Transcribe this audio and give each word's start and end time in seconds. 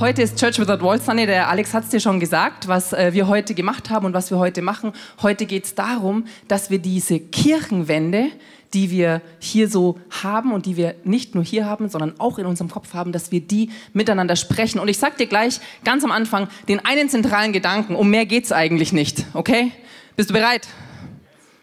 Heute 0.00 0.22
ist 0.22 0.40
Church 0.40 0.58
Without 0.58 0.84
Walls 0.84 1.06
Sunday. 1.06 1.24
Der 1.24 1.48
Alex 1.48 1.72
hat 1.72 1.84
es 1.84 1.90
dir 1.90 2.00
schon 2.00 2.18
gesagt, 2.18 2.66
was 2.66 2.92
äh, 2.92 3.12
wir 3.12 3.28
heute 3.28 3.54
gemacht 3.54 3.90
haben 3.90 4.06
und 4.06 4.12
was 4.12 4.28
wir 4.28 4.38
heute 4.38 4.60
machen. 4.60 4.92
Heute 5.22 5.46
geht 5.46 5.66
es 5.66 5.76
darum, 5.76 6.26
dass 6.48 6.68
wir 6.68 6.80
diese 6.80 7.20
Kirchenwände, 7.20 8.30
die 8.74 8.90
wir 8.90 9.22
hier 9.38 9.68
so 9.68 10.00
haben 10.22 10.52
und 10.52 10.66
die 10.66 10.76
wir 10.76 10.96
nicht 11.04 11.36
nur 11.36 11.44
hier 11.44 11.66
haben, 11.66 11.88
sondern 11.88 12.18
auch 12.18 12.38
in 12.38 12.46
unserem 12.46 12.70
Kopf 12.70 12.92
haben, 12.92 13.12
dass 13.12 13.30
wir 13.30 13.40
die 13.40 13.70
miteinander 13.92 14.34
sprechen. 14.34 14.80
Und 14.80 14.88
ich 14.88 14.98
sag 14.98 15.16
dir 15.16 15.26
gleich 15.26 15.60
ganz 15.84 16.02
am 16.02 16.10
Anfang 16.10 16.48
den 16.68 16.84
einen 16.84 17.08
zentralen 17.08 17.52
Gedanken. 17.52 17.94
Um 17.94 18.10
mehr 18.10 18.26
geht's 18.26 18.50
eigentlich 18.50 18.92
nicht. 18.92 19.24
Okay? 19.32 19.70
Bist 20.16 20.28
du 20.28 20.34
bereit? 20.34 20.66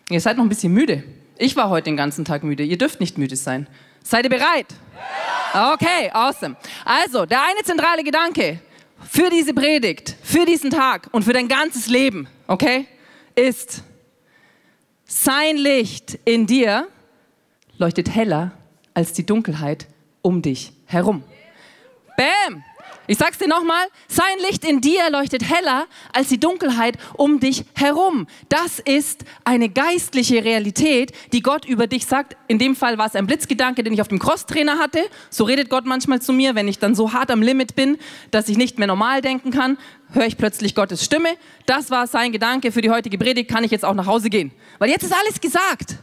Ihr 0.10 0.22
seid 0.22 0.38
noch 0.38 0.46
ein 0.46 0.50
bisschen 0.50 0.72
müde. 0.72 1.04
Ich 1.38 1.58
war 1.58 1.70
heute 1.70 1.86
den 1.86 1.98
ganzen 1.98 2.24
Tag 2.24 2.46
müde. 2.46 2.64
Ihr 2.64 2.78
dürft 2.78 3.02
nicht 3.02 3.18
müde 3.18 3.36
sein. 3.36 3.68
Seid 4.04 4.26
ihr 4.26 4.30
bereit? 4.30 4.68
Okay, 5.54 6.10
awesome. 6.14 6.56
Also, 6.86 7.26
der 7.26 7.42
eine 7.44 7.64
zentrale 7.64 8.04
Gedanke 8.04 8.60
für 9.10 9.30
diese 9.30 9.54
Predigt, 9.54 10.16
für 10.24 10.46
diesen 10.46 10.70
Tag 10.70 11.08
und 11.12 11.24
für 11.24 11.34
dein 11.34 11.48
ganzes 11.48 11.88
Leben, 11.88 12.28
okay, 12.48 12.88
ist, 13.36 13.84
sein 15.06 15.58
Licht 15.58 16.18
in 16.24 16.48
dir 16.48 16.88
leuchtet 17.78 18.14
heller 18.16 18.52
als 18.94 19.14
die 19.14 19.26
Dunkelheit 19.26 19.88
um 20.22 20.42
dich 20.42 20.72
herum. 20.86 21.24
Bam! 22.16 22.64
Ich 23.08 23.18
sag's 23.18 23.40
dir 23.40 23.48
nochmal, 23.48 23.84
sein 24.08 24.38
Licht 24.48 24.64
in 24.64 24.80
dir 24.80 25.10
leuchtet 25.10 25.44
heller 25.44 25.88
als 26.14 26.28
die 26.28 26.40
Dunkelheit 26.40 26.98
um 27.18 27.40
dich 27.40 27.66
herum. 27.74 28.28
Das 28.48 28.78
ist 28.78 29.26
eine 29.44 29.70
geistliche 29.70 30.44
Realität, 30.44 31.12
die 31.34 31.42
Gott 31.42 31.66
über 31.66 31.88
dich 31.88 32.06
sagt. 32.06 32.38
In 32.48 32.60
dem 32.60 32.76
Fall 32.76 33.00
war 33.00 33.08
es 33.08 33.16
ein 33.16 33.26
Blitzgedanke, 33.26 33.84
den 33.84 33.94
ich 33.94 34.02
auf 34.02 34.08
dem 34.08 34.20
Crosstrainer 34.20 34.78
hatte. 34.78 35.00
So 35.32 35.46
redet 35.46 35.70
Gott 35.70 35.86
manchmal 35.86 36.22
zu 36.22 36.32
mir, 36.32 36.54
wenn 36.54 36.68
ich 36.68 36.78
dann 36.78 36.94
so 36.94 37.12
hart 37.12 37.32
am 37.32 37.42
Limit 37.42 37.76
bin, 37.76 37.98
dass 38.30 38.48
ich 38.50 38.58
nicht 38.58 38.78
mehr 38.78 38.88
normal 38.88 39.22
denken 39.22 39.50
kann, 39.50 39.80
höre 40.14 40.28
ich 40.28 40.38
plötzlich 40.38 40.76
Gottes 40.76 41.04
Stimme. 41.04 41.30
Das 41.66 41.90
war 41.90 42.06
sein 42.06 42.32
Gedanke 42.32 42.72
für 42.72 42.82
die 42.82 42.92
heutige 42.92 43.18
Predigt, 43.18 43.50
kann 43.50 43.64
ich 43.64 43.72
jetzt 43.72 43.84
auch 43.84 43.96
nach 43.96 44.06
Hause 44.06 44.30
gehen. 44.30 44.52
Weil 44.78 44.92
jetzt 44.92 45.04
ist 45.04 45.14
alles 45.14 45.42
gesagt. 45.42 45.96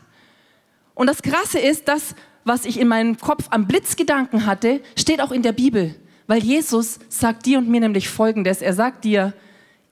Und 0.94 1.06
das 1.06 1.22
Krasse 1.22 1.60
ist, 1.60 1.86
das, 1.86 2.16
was 2.44 2.64
ich 2.64 2.80
in 2.80 2.88
meinem 2.88 3.18
Kopf 3.18 3.44
am 3.50 3.68
Blitzgedanken 3.68 4.46
hatte, 4.46 4.80
steht 4.96 5.20
auch 5.20 5.30
in 5.30 5.42
der 5.42 5.52
Bibel. 5.52 5.94
Weil 6.28 6.44
Jesus 6.44 7.00
sagt 7.08 7.46
dir 7.46 7.58
und 7.58 7.68
mir 7.68 7.80
nämlich 7.80 8.08
Folgendes. 8.08 8.62
Er 8.62 8.74
sagt 8.74 9.04
dir, 9.04 9.32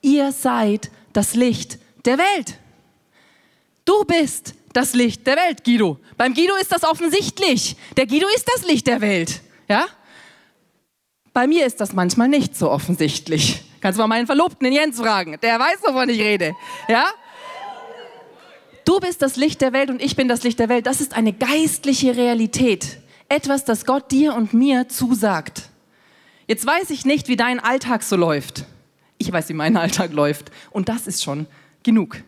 ihr 0.03 0.31
seid 0.31 0.91
das 1.13 1.35
Licht 1.35 1.79
der 2.05 2.19
Welt. 2.19 2.59
Du 3.87 4.05
bist 4.05 4.55
das 4.75 4.93
Licht 4.93 5.27
der 5.27 5.37
Welt, 5.37 5.65
Guido. 5.65 5.99
Beim 6.19 6.35
Guido 6.35 6.55
ist 6.61 6.71
das 6.71 6.85
offensichtlich. 6.85 7.77
Der 7.97 8.07
Guido 8.07 8.27
ist 8.37 8.47
das 8.55 8.67
Licht 8.67 8.87
der 8.87 9.01
Welt. 9.01 9.41
Ja? 9.67 9.87
Bei 11.33 11.47
mir 11.47 11.65
ist 11.65 11.81
das 11.81 11.95
manchmal 11.95 12.29
nicht 12.29 12.55
so 12.55 12.71
offensichtlich. 12.71 13.63
Kannst 13.81 13.99
du 13.99 14.03
mal 14.03 14.09
meinen 14.09 14.27
Verlobten, 14.27 14.65
den 14.65 14.75
Jens, 14.75 14.99
fragen. 14.99 15.39
Der 15.41 15.59
weiß, 15.59 15.79
wovon 15.85 16.09
ich 16.11 16.21
rede. 16.21 16.55
Ja? 16.87 17.07
Du 18.85 19.01
bist 19.01 19.23
das 19.23 19.37
Licht 19.37 19.63
der 19.63 19.73
Welt 19.73 19.89
und 19.89 20.03
ich 20.03 20.17
bin 20.17 20.29
das 20.29 20.43
Licht 20.43 20.59
der 20.59 20.69
Welt. 20.69 20.87
Das 20.87 21.01
ist 21.01 21.15
eine 21.15 21.33
geistliche 21.33 22.15
Realität. 22.15 22.99
Etwas, 23.31 23.65
das 23.65 23.87
Gott 23.87 24.13
dir 24.13 24.35
und 24.35 24.53
mir 24.53 24.89
zusagt. 24.89 25.71
Jetzt 26.47 26.67
weiß 26.67 26.91
ich 26.91 27.05
nicht, 27.05 27.29
wie 27.29 27.37
dein 27.37 27.61
Alltag 27.61 28.03
so 28.03 28.17
läuft. 28.17 28.65
Ich 29.19 29.33
weiß, 29.33 29.49
wie 29.49 29.55
mein 29.55 29.77
Alltag 29.77 30.13
läuft. 30.13 30.51
Und 30.71 30.89
das 30.89 31.07
ist 31.07 31.23
schon 31.23 31.47
genug. 31.83 32.19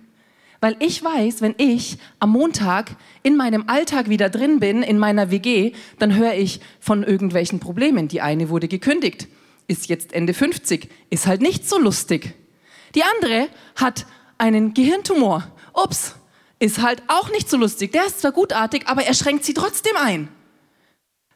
Weil 0.60 0.76
ich 0.80 1.04
weiß, 1.04 1.40
wenn 1.40 1.54
ich 1.56 1.98
am 2.18 2.30
Montag 2.30 2.96
in 3.22 3.36
meinem 3.36 3.68
Alltag 3.68 4.08
wieder 4.08 4.28
drin 4.28 4.58
bin, 4.58 4.82
in 4.82 4.98
meiner 4.98 5.30
WG, 5.30 5.72
dann 6.00 6.16
höre 6.16 6.34
ich 6.34 6.60
von 6.80 7.04
irgendwelchen 7.04 7.60
Problemen. 7.60 8.08
Die 8.08 8.20
eine 8.20 8.48
wurde 8.48 8.66
gekündigt, 8.66 9.28
ist 9.68 9.88
jetzt 9.88 10.12
Ende 10.12 10.34
50, 10.34 10.88
ist 11.10 11.26
halt 11.28 11.42
nicht 11.42 11.68
so 11.68 11.78
lustig. 11.78 12.34
Die 12.96 13.04
andere 13.04 13.48
hat 13.76 14.06
einen 14.36 14.74
Gehirntumor. 14.74 15.46
Ups, 15.74 16.16
ist 16.58 16.82
halt 16.82 17.02
auch 17.06 17.30
nicht 17.30 17.48
so 17.48 17.56
lustig. 17.56 17.92
Der 17.92 18.06
ist 18.06 18.20
zwar 18.20 18.32
gutartig, 18.32 18.88
aber 18.88 19.04
er 19.04 19.14
schränkt 19.14 19.44
sie 19.44 19.54
trotzdem 19.54 19.96
ein. 19.96 20.28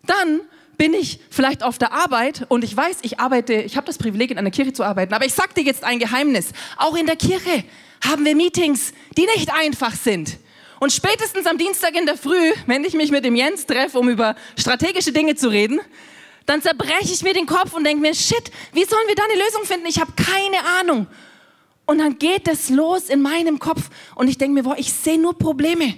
Dann 0.05 0.41
bin 0.79 0.95
ich 0.95 1.21
vielleicht 1.31 1.63
auf 1.63 1.79
der 1.79 1.93
Arbeit 1.93 2.47
und 2.49 2.65
ich 2.65 2.77
weiß, 2.77 2.99
ich 3.03 3.21
arbeite, 3.21 3.55
ich 3.55 3.77
habe 3.77 3.87
das 3.87 3.99
Privileg, 3.99 4.31
in 4.31 4.39
einer 4.39 4.51
Kirche 4.51 4.73
zu 4.73 4.83
arbeiten, 4.85 5.15
aber 5.15 5.25
ich 5.25 5.35
sag 5.35 5.55
dir 5.55 5.63
jetzt 5.63 5.85
ein 5.85 5.99
Geheimnis. 5.99 6.51
Auch 6.77 6.97
in 6.97 7.07
der 7.07 7.17
Kirche 7.17 7.65
haben 8.05 8.25
wir 8.25 8.35
Meetings, 8.35 8.93
die 9.17 9.27
nicht 9.37 9.53
einfach 9.53 9.95
sind. 9.95 10.39
Und 10.81 10.93
spätestens 10.93 11.47
am 11.47 11.59
Dienstag 11.59 11.95
in 11.97 12.07
der 12.07 12.17
Früh, 12.17 12.53
wenn 12.67 12.83
ich 12.85 12.95
mich 12.95 13.13
mit 13.13 13.25
dem 13.25 13.37
Jens 13.37 13.67
treffe, 13.67 13.99
um 13.99 14.09
über 14.09 14.35
strategische 14.59 15.13
Dinge 15.13 15.37
zu 15.37 15.49
reden, 15.49 15.81
dann 16.47 16.61
zerbreche 16.61 17.13
ich 17.13 17.23
mir 17.23 17.35
den 17.35 17.47
Kopf 17.47 17.73
und 17.73 17.85
denke 17.85 18.03
mir, 18.03 18.15
shit, 18.15 18.51
wie 18.73 18.85
sollen 18.85 19.07
wir 19.07 19.15
da 19.15 19.23
eine 19.25 19.41
Lösung 19.41 19.65
finden? 19.65 19.87
Ich 19.87 20.01
habe 20.01 20.13
keine 20.17 20.65
Ahnung. 20.81 21.07
Und 21.87 21.99
dann 21.99 22.19
geht 22.19 22.49
es 22.49 22.69
los 22.69 23.09
in 23.09 23.23
meinem 23.23 23.59
Kopf 23.59 23.91
und 24.17 24.29
ich 24.29 24.39
denke 24.39 24.55
mir, 24.55 24.63
boah, 24.65 24.77
ich 24.77 24.93
sehe 24.93 25.21
nur 25.21 25.39
Probleme 25.39 25.95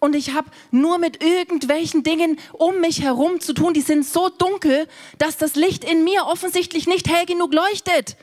und 0.00 0.14
ich 0.14 0.32
habe 0.32 0.50
nur 0.70 0.98
mit 0.98 1.22
irgendwelchen 1.22 2.02
Dingen 2.02 2.38
um 2.52 2.80
mich 2.80 3.02
herum 3.02 3.40
zu 3.40 3.52
tun, 3.52 3.74
die 3.74 3.80
sind 3.80 4.06
so 4.06 4.28
dunkel, 4.28 4.86
dass 5.18 5.36
das 5.36 5.56
Licht 5.56 5.84
in 5.84 6.04
mir 6.04 6.26
offensichtlich 6.26 6.86
nicht 6.86 7.08
hell 7.08 7.26
genug 7.26 7.52
leuchtet, 7.52 8.16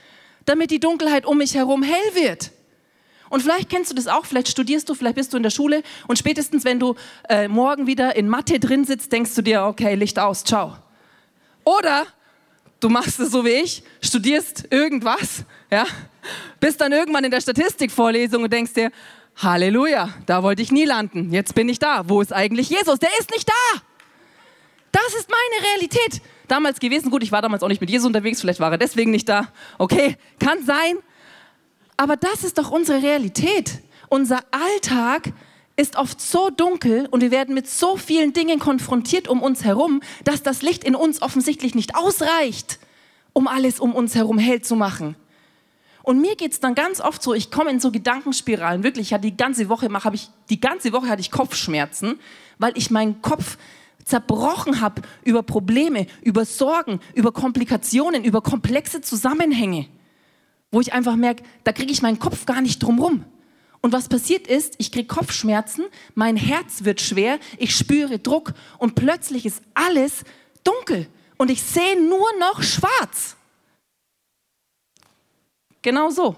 damit 0.45 0.71
die 0.71 0.79
Dunkelheit 0.79 1.25
um 1.25 1.37
mich 1.37 1.53
herum 1.55 1.83
hell 1.83 2.15
wird. 2.15 2.51
Und 3.29 3.41
vielleicht 3.41 3.69
kennst 3.69 3.91
du 3.91 3.95
das 3.95 4.07
auch, 4.07 4.25
vielleicht 4.25 4.47
studierst 4.47 4.87
du, 4.87 4.93
vielleicht 4.93 5.15
bist 5.15 5.33
du 5.33 5.37
in 5.37 5.43
der 5.43 5.49
Schule 5.49 5.83
und 6.07 6.17
spätestens, 6.17 6.63
wenn 6.63 6.79
du 6.79 6.95
äh, 7.27 7.47
morgen 7.47 7.87
wieder 7.87 8.15
in 8.15 8.29
Mathe 8.29 8.59
drin 8.59 8.85
sitzt, 8.85 9.11
denkst 9.11 9.33
du 9.35 9.41
dir, 9.41 9.63
okay, 9.65 9.95
Licht 9.95 10.19
aus, 10.19 10.43
ciao. 10.43 10.77
Oder 11.63 12.05
du 12.79 12.87
machst 12.87 13.19
es 13.19 13.31
so 13.31 13.43
wie 13.43 13.49
ich, 13.49 13.83
studierst 14.01 14.65
irgendwas, 14.69 15.43
ja, 15.71 15.85
bist 16.59 16.79
dann 16.79 16.91
irgendwann 16.91 17.23
in 17.23 17.31
der 17.31 17.41
Statistikvorlesung 17.41 18.43
und 18.43 18.53
denkst 18.53 18.73
dir, 18.73 18.91
Halleluja, 19.37 20.09
da 20.25 20.43
wollte 20.43 20.61
ich 20.61 20.71
nie 20.71 20.85
landen. 20.85 21.31
Jetzt 21.31 21.55
bin 21.55 21.67
ich 21.67 21.79
da. 21.79 22.07
Wo 22.07 22.21
ist 22.21 22.31
eigentlich 22.31 22.69
Jesus? 22.69 22.99
Der 22.99 23.09
ist 23.19 23.31
nicht 23.31 23.49
da. 23.49 23.81
Das 24.91 25.13
ist 25.13 25.29
meine 25.29 25.67
Realität. 25.67 26.21
Damals 26.47 26.79
gewesen, 26.79 27.11
gut, 27.11 27.21
ich 27.21 27.31
war 27.31 27.41
damals 27.41 27.63
auch 27.63 27.67
nicht 27.67 27.81
mit 27.81 27.89
Jesus 27.89 28.07
unterwegs, 28.07 28.39
vielleicht 28.39 28.61
war 28.61 28.71
er 28.71 28.77
deswegen 28.77 29.11
nicht 29.11 29.27
da. 29.27 29.49
Okay, 29.77 30.15
kann 30.39 30.63
sein. 30.63 30.97
Aber 31.97 32.15
das 32.15 32.43
ist 32.43 32.57
doch 32.57 32.71
unsere 32.71 33.01
Realität. 33.01 33.81
Unser 34.07 34.39
Alltag 34.51 35.33
ist 35.75 35.97
oft 35.97 36.21
so 36.21 36.49
dunkel 36.49 37.07
und 37.11 37.21
wir 37.21 37.31
werden 37.31 37.53
mit 37.53 37.67
so 37.69 37.97
vielen 37.97 38.31
Dingen 38.31 38.59
konfrontiert 38.59 39.27
um 39.27 39.41
uns 39.41 39.65
herum, 39.65 40.01
dass 40.23 40.43
das 40.43 40.61
Licht 40.61 40.83
in 40.83 40.95
uns 40.95 41.21
offensichtlich 41.21 41.75
nicht 41.75 41.95
ausreicht, 41.95 42.79
um 43.33 43.47
alles 43.47 43.81
um 43.81 43.93
uns 43.93 44.15
herum 44.15 44.37
hell 44.37 44.61
zu 44.61 44.75
machen. 44.75 45.17
Und 46.05 46.21
mir 46.21 46.35
geht's 46.35 46.59
dann 46.59 46.75
ganz 46.75 47.01
oft 47.01 47.23
so, 47.23 47.33
ich 47.33 47.49
komme 47.49 47.71
in 47.71 47.79
so 47.79 47.89
Gedankenspiralen. 47.89 48.83
Wirklich, 48.83 49.07
ich 49.07 49.13
hatte 49.15 49.23
die 49.23 49.35
ganze 49.35 49.69
Woche, 49.69 49.91
habe 49.91 50.15
ich, 50.15 50.29
die 50.51 50.61
ganze 50.61 50.93
Woche 50.93 51.07
hatte 51.07 51.19
ich 51.19 51.31
Kopfschmerzen, 51.31 52.19
weil 52.59 52.77
ich 52.77 52.91
meinen 52.91 53.23
Kopf 53.23 53.57
zerbrochen 54.03 54.81
habe 54.81 55.01
über 55.23 55.41
Probleme, 55.41 56.05
über 56.21 56.45
Sorgen, 56.45 56.99
über 57.15 57.31
Komplikationen, 57.31 58.23
über 58.23 58.41
komplexe 58.41 59.01
Zusammenhänge, 59.01 59.87
wo 60.71 60.79
ich 60.79 60.93
einfach 60.93 61.15
merke, 61.15 61.43
da 61.63 61.71
kriege 61.71 61.91
ich 61.91 62.03
meinen 62.03 62.19
Kopf 62.19 62.45
gar 62.45 62.61
nicht 62.61 62.83
drum 62.83 62.99
rum. 62.99 63.25
Und 63.81 63.91
was 63.91 64.07
passiert 64.07 64.45
ist, 64.45 64.75
ich 64.77 64.91
kriege 64.91 65.07
Kopfschmerzen, 65.07 65.85
mein 66.13 66.37
Herz 66.37 66.83
wird 66.83 67.01
schwer, 67.01 67.39
ich 67.57 67.75
spüre 67.75 68.19
Druck 68.19 68.53
und 68.77 68.93
plötzlich 68.93 69.47
ist 69.47 69.63
alles 69.73 70.23
dunkel 70.63 71.07
und 71.37 71.49
ich 71.49 71.63
sehe 71.63 71.99
nur 71.99 72.27
noch 72.39 72.61
schwarz. 72.61 73.37
Genau 75.85 76.09
so. 76.09 76.35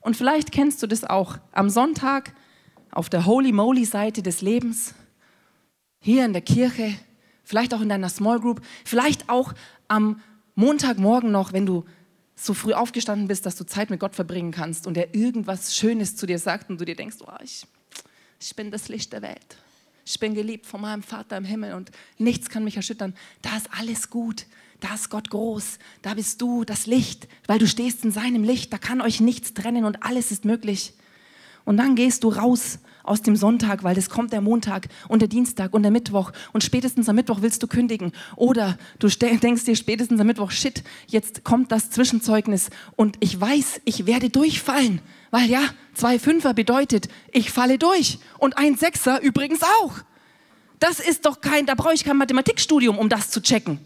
Und 0.00 0.16
vielleicht 0.16 0.50
kennst 0.50 0.82
du 0.82 0.88
das 0.88 1.04
auch 1.04 1.38
am 1.52 1.70
Sonntag 1.70 2.34
auf 2.90 3.08
der 3.08 3.26
Holy 3.26 3.52
Moly 3.52 3.84
Seite 3.84 4.24
des 4.24 4.42
Lebens, 4.42 4.96
hier 6.00 6.24
in 6.24 6.32
der 6.32 6.42
Kirche, 6.42 6.96
vielleicht 7.44 7.72
auch 7.72 7.80
in 7.80 7.88
deiner 7.88 8.08
Small 8.08 8.40
Group, 8.40 8.60
vielleicht 8.84 9.28
auch 9.28 9.54
am 9.86 10.20
Montagmorgen 10.56 11.30
noch, 11.30 11.52
wenn 11.52 11.64
du 11.64 11.84
so 12.34 12.54
früh 12.54 12.72
aufgestanden 12.72 13.28
bist, 13.28 13.46
dass 13.46 13.54
du 13.54 13.64
Zeit 13.64 13.88
mit 13.88 14.00
Gott 14.00 14.16
verbringen 14.16 14.50
kannst 14.50 14.88
und 14.88 14.96
er 14.96 15.14
irgendwas 15.14 15.76
Schönes 15.76 16.16
zu 16.16 16.26
dir 16.26 16.40
sagt 16.40 16.70
und 16.70 16.80
du 16.80 16.84
dir 16.84 16.96
denkst, 16.96 17.18
oh, 17.20 17.30
ich, 17.40 17.68
ich 18.40 18.56
bin 18.56 18.72
das 18.72 18.88
Licht 18.88 19.12
der 19.12 19.22
Welt. 19.22 19.56
Ich 20.04 20.18
bin 20.18 20.34
geliebt 20.34 20.66
von 20.66 20.80
meinem 20.80 21.04
Vater 21.04 21.36
im 21.36 21.44
Himmel 21.44 21.74
und 21.74 21.92
nichts 22.18 22.48
kann 22.48 22.64
mich 22.64 22.76
erschüttern. 22.76 23.14
Da 23.42 23.56
ist 23.56 23.68
alles 23.78 24.10
gut 24.10 24.46
da 24.82 24.94
ist 24.94 25.10
Gott 25.10 25.30
groß, 25.30 25.78
da 26.02 26.14
bist 26.14 26.42
du 26.42 26.64
das 26.64 26.86
Licht, 26.86 27.28
weil 27.46 27.58
du 27.58 27.66
stehst 27.66 28.04
in 28.04 28.10
seinem 28.10 28.42
Licht, 28.42 28.72
da 28.72 28.78
kann 28.78 29.00
euch 29.00 29.20
nichts 29.20 29.54
trennen 29.54 29.84
und 29.84 30.02
alles 30.02 30.32
ist 30.32 30.44
möglich. 30.44 30.94
Und 31.64 31.76
dann 31.76 31.94
gehst 31.94 32.24
du 32.24 32.28
raus 32.28 32.80
aus 33.04 33.22
dem 33.22 33.36
Sonntag, 33.36 33.84
weil 33.84 33.96
es 33.96 34.10
kommt 34.10 34.32
der 34.32 34.40
Montag 34.40 34.88
und 35.06 35.20
der 35.20 35.28
Dienstag 35.28 35.74
und 35.74 35.82
der 35.82 35.92
Mittwoch 35.92 36.32
und 36.52 36.64
spätestens 36.64 37.08
am 37.08 37.16
Mittwoch 37.16 37.42
willst 37.42 37.62
du 37.62 37.68
kündigen. 37.68 38.12
Oder 38.34 38.76
du 38.98 39.08
denkst 39.08 39.64
dir 39.64 39.76
spätestens 39.76 40.20
am 40.20 40.26
Mittwoch, 40.26 40.50
shit, 40.50 40.82
jetzt 41.06 41.44
kommt 41.44 41.70
das 41.70 41.90
Zwischenzeugnis 41.90 42.70
und 42.96 43.16
ich 43.20 43.40
weiß, 43.40 43.82
ich 43.84 44.06
werde 44.06 44.30
durchfallen. 44.30 45.00
Weil 45.30 45.48
ja, 45.48 45.62
zwei 45.94 46.18
Fünfer 46.18 46.54
bedeutet, 46.54 47.08
ich 47.30 47.52
falle 47.52 47.78
durch. 47.78 48.18
Und 48.38 48.58
ein 48.58 48.76
Sechser 48.76 49.22
übrigens 49.22 49.62
auch. 49.62 49.94
Das 50.80 50.98
ist 50.98 51.26
doch 51.26 51.40
kein, 51.40 51.66
da 51.66 51.76
brauche 51.76 51.94
ich 51.94 52.04
kein 52.04 52.16
Mathematikstudium, 52.16 52.98
um 52.98 53.08
das 53.08 53.30
zu 53.30 53.40
checken. 53.40 53.78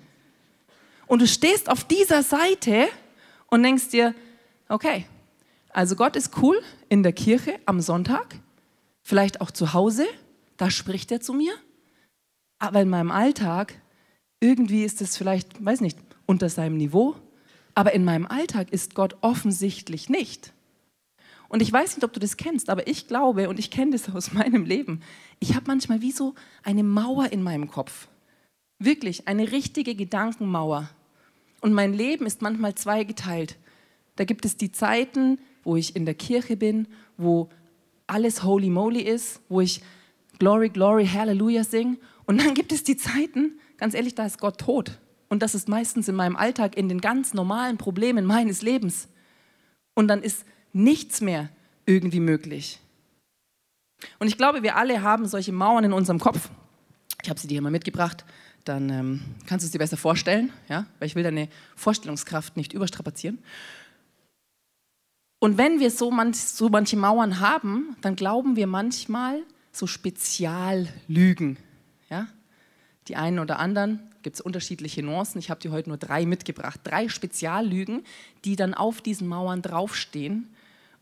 Und 1.07 1.23
du 1.23 1.27
stehst 1.27 1.71
auf 1.71 1.85
dieser 1.85 2.23
Seite 2.23 2.89
und 3.49 3.63
denkst 3.63 3.89
dir, 3.89 4.15
okay, 4.69 5.07
also 5.71 5.95
Gott 5.95 6.17
ist 6.17 6.37
cool 6.43 6.61
in 6.89 7.03
der 7.03 7.13
Kirche 7.13 7.59
am 7.67 7.81
Sonntag, 7.81 8.37
vielleicht 9.03 9.41
auch 9.41 9.51
zu 9.51 9.73
Hause, 9.73 10.07
da 10.57 10.71
spricht 10.71 11.13
er 11.13 11.21
zu 11.21 11.33
mir, 11.33 11.53
aber 12.59 12.81
in 12.81 12.89
meinem 12.89 13.11
Alltag, 13.11 13.75
irgendwie 14.41 14.85
ist 14.85 15.01
es 15.01 15.17
vielleicht, 15.17 15.65
weiß 15.65 15.81
nicht, 15.81 15.99
unter 16.27 16.49
seinem 16.49 16.77
Niveau, 16.77 17.15
aber 17.75 17.93
in 17.93 18.05
meinem 18.05 18.27
Alltag 18.27 18.73
ist 18.73 18.95
Gott 18.95 19.17
offensichtlich 19.21 20.09
nicht. 20.09 20.53
Und 21.49 21.63
ich 21.63 21.73
weiß 21.73 21.97
nicht, 21.97 22.05
ob 22.05 22.13
du 22.13 22.21
das 22.21 22.37
kennst, 22.37 22.71
aber 22.71 22.89
ich 22.89 23.07
glaube, 23.07 23.49
und 23.49 23.59
ich 23.59 23.71
kenne 23.71 23.93
das 23.93 24.09
aus 24.15 24.33
meinem 24.33 24.65
Leben, 24.65 25.03
ich 25.39 25.55
habe 25.55 25.67
manchmal 25.69 26.01
wie 26.01 26.13
so 26.13 26.35
eine 26.63 26.83
Mauer 26.83 27.31
in 27.33 27.43
meinem 27.43 27.71
Kopf. 27.71 28.09
Wirklich, 28.79 29.29
eine 29.29 29.53
richtige 29.53 29.95
Gedankenmauer. 29.95 30.89
Und 31.67 31.73
mein 31.73 31.93
Leben 31.93 32.27
ist 32.27 32.43
manchmal 32.43 32.77
zweigeteilt. 32.77 33.57
Da 34.15 34.23
gibt 34.23 34.45
es 34.45 34.57
die 34.57 34.71
Zeiten, 34.71 35.41
wo 35.65 35.75
ich 35.75 35.97
in 35.97 36.05
der 36.05 36.15
Kirche 36.15 36.57
bin, 36.57 36.87
wo 37.17 37.49
alles 38.07 38.45
holy 38.45 38.71
moly 38.71 39.01
ist, 39.01 39.41
wo 39.49 39.61
ich 39.61 39.83
Glory, 40.39 40.69
Glory, 40.69 41.09
Hallelujah 41.09 41.65
sing. 41.65 41.99
Und 42.25 42.41
dann 42.41 42.55
gibt 42.55 42.71
es 42.71 42.85
die 42.85 42.97
Zeiten, 42.97 43.59
ganz 43.79 43.95
ehrlich, 43.95 44.15
da 44.15 44.25
ist 44.27 44.39
Gott 44.39 44.59
tot. 44.59 45.01
Und 45.29 45.43
das 45.43 45.57
ist 45.57 45.69
meistens 45.69 46.07
in 46.07 46.15
meinem 46.15 46.37
Alltag, 46.37 46.77
in 46.77 46.89
den 46.89 47.01
ganz 47.01 47.35
normalen 47.35 47.79
Problemen 47.79 48.27
meines 48.27 48.63
Lebens. 48.63 49.09
Und 49.97 50.07
dann 50.07 50.23
ist 50.23 50.45
nichts 50.73 51.21
mehr 51.21 51.49
irgendwie 51.85 52.21
möglich. 52.21 52.79
Und 54.21 54.29
ich 54.29 54.39
glaube, 54.39 54.63
wir 54.63 54.77
alle 54.77 55.03
haben 55.03 55.27
solche 55.27 55.51
Mauern 55.51 55.83
in 55.83 55.93
unserem 55.93 56.21
Kopf. 56.21 56.49
Ich 57.25 57.29
habe 57.29 57.41
sie 57.41 57.49
dir 57.49 57.61
mal 57.61 57.73
mitgebracht. 57.73 58.25
Dann 58.67 58.91
ähm, 58.91 59.21
kannst 59.47 59.63
du 59.63 59.67
es 59.67 59.71
dir 59.71 59.79
besser 59.79 59.97
vorstellen, 59.97 60.53
ja? 60.69 60.87
weil 60.99 61.07
ich 61.07 61.15
will 61.15 61.23
deine 61.23 61.49
Vorstellungskraft 61.77 62.57
nicht 62.57 62.73
überstrapazieren. 62.73 63.39
Und 65.39 65.57
wenn 65.57 65.79
wir 65.79 65.93
so, 65.93 66.11
manch, 66.11 66.37
so 66.37 66.69
manche 66.69 66.97
Mauern 66.97 67.39
haben, 67.39 67.97
dann 68.01 68.17
glauben 68.17 68.57
wir 68.57 68.67
manchmal 68.67 69.43
so 69.71 69.87
Speziallügen. 69.87 71.59
Ja? 72.11 72.27
Die 73.07 73.15
einen 73.15 73.39
oder 73.39 73.61
anderen 73.61 74.01
gibt 74.23 74.35
es 74.35 74.41
unterschiedliche 74.41 75.05
Nuancen. 75.05 75.39
Ich 75.39 75.49
habe 75.49 75.61
dir 75.61 75.71
heute 75.71 75.89
nur 75.89 75.99
drei 75.99 76.27
mitgebracht. 76.27 76.81
Drei 76.83 77.09
Speziallügen, 77.09 78.05
die 78.45 78.57
dann 78.57 78.75
auf 78.75 79.01
diesen 79.01 79.29
Mauern 79.29 79.63
draufstehen 79.63 80.49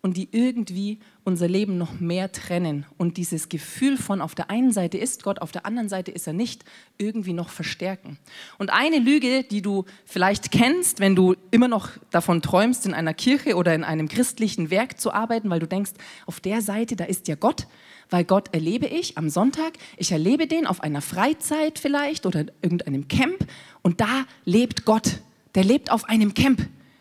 und 0.04 0.18
die 0.18 0.28
irgendwie 0.32 0.98
unser 1.24 1.48
Leben 1.48 1.78
noch 1.78 1.98
mehr 1.98 2.30
trennen 2.30 2.84
und 2.98 3.16
dieses 3.16 3.48
Gefühl 3.48 3.96
von 3.96 4.20
auf 4.20 4.34
der 4.34 4.50
einen 4.50 4.70
Seite 4.70 4.98
ist 4.98 5.22
Gott, 5.22 5.40
auf 5.40 5.50
der 5.50 5.64
anderen 5.64 5.88
Seite 5.88 6.10
ist 6.10 6.26
er 6.26 6.34
nicht, 6.34 6.62
irgendwie 6.98 7.32
noch 7.32 7.48
verstärken. 7.48 8.18
Und 8.58 8.68
eine 8.70 8.98
Lüge, 8.98 9.44
die 9.44 9.62
du 9.62 9.86
vielleicht 10.04 10.50
kennst, 10.50 11.00
wenn 11.00 11.16
du 11.16 11.36
immer 11.50 11.68
noch 11.68 11.88
davon 12.10 12.42
träumst, 12.42 12.84
in 12.84 12.92
einer 12.92 13.14
Kirche 13.14 13.56
oder 13.56 13.74
in 13.74 13.82
einem 13.82 14.10
christlichen 14.10 14.68
Werk 14.68 15.00
zu 15.00 15.10
arbeiten, 15.10 15.48
weil 15.48 15.60
du 15.60 15.66
denkst, 15.66 15.92
auf 16.26 16.38
der 16.38 16.60
Seite, 16.60 16.96
da 16.96 17.04
ist 17.04 17.26
ja 17.26 17.34
Gott, 17.34 17.66
weil 18.10 18.24
Gott 18.24 18.52
erlebe 18.52 18.86
ich 18.86 19.16
am 19.16 19.30
Sonntag, 19.30 19.78
ich 19.96 20.12
erlebe 20.12 20.46
den 20.46 20.66
auf 20.66 20.82
einer 20.82 21.00
Freizeit 21.00 21.78
vielleicht 21.78 22.26
oder 22.26 22.40
in 22.40 22.50
irgendeinem 22.60 23.08
Camp 23.08 23.46
und 23.80 24.02
da 24.02 24.26
lebt 24.44 24.84
Gott. 24.84 25.20
Der 25.54 25.64
lebt 25.64 25.90
auf 25.90 26.04
einem 26.10 26.34
Camp 26.34 26.60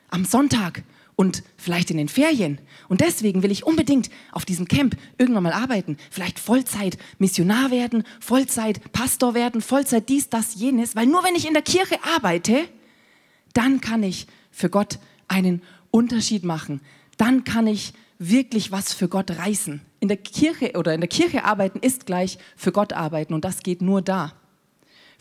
am 0.09 0.23
Sonntag 0.23 0.83
und 1.15 1.43
vielleicht 1.57 1.91
in 1.91 1.97
den 1.97 2.09
Ferien. 2.09 2.59
Und 2.89 3.01
deswegen 3.01 3.43
will 3.43 3.51
ich 3.51 3.65
unbedingt 3.65 4.09
auf 4.31 4.45
diesem 4.45 4.67
Camp 4.67 4.97
irgendwann 5.17 5.43
mal 5.43 5.53
arbeiten. 5.53 5.97
Vielleicht 6.09 6.39
Vollzeit 6.39 6.97
Missionar 7.19 7.71
werden, 7.71 8.03
Vollzeit 8.19 8.91
Pastor 8.93 9.33
werden, 9.33 9.61
Vollzeit 9.61 10.09
dies, 10.09 10.29
das, 10.29 10.55
jenes. 10.55 10.95
Weil 10.95 11.07
nur 11.07 11.23
wenn 11.23 11.35
ich 11.35 11.47
in 11.47 11.53
der 11.53 11.63
Kirche 11.63 11.97
arbeite, 12.15 12.67
dann 13.53 13.81
kann 13.81 14.03
ich 14.03 14.27
für 14.51 14.69
Gott 14.69 14.99
einen 15.27 15.61
Unterschied 15.91 16.43
machen. 16.43 16.81
Dann 17.17 17.43
kann 17.43 17.67
ich 17.67 17.93
wirklich 18.19 18.71
was 18.71 18.93
für 18.93 19.07
Gott 19.07 19.31
reißen. 19.31 19.81
In 19.99 20.07
der 20.07 20.17
Kirche 20.17 20.73
oder 20.75 20.93
in 20.93 21.01
der 21.01 21.09
Kirche 21.09 21.43
arbeiten 21.43 21.79
ist 21.79 22.05
gleich 22.05 22.37
für 22.55 22.71
Gott 22.71 22.93
arbeiten 22.93 23.33
und 23.33 23.45
das 23.45 23.63
geht 23.63 23.81
nur 23.81 24.01
da. 24.01 24.33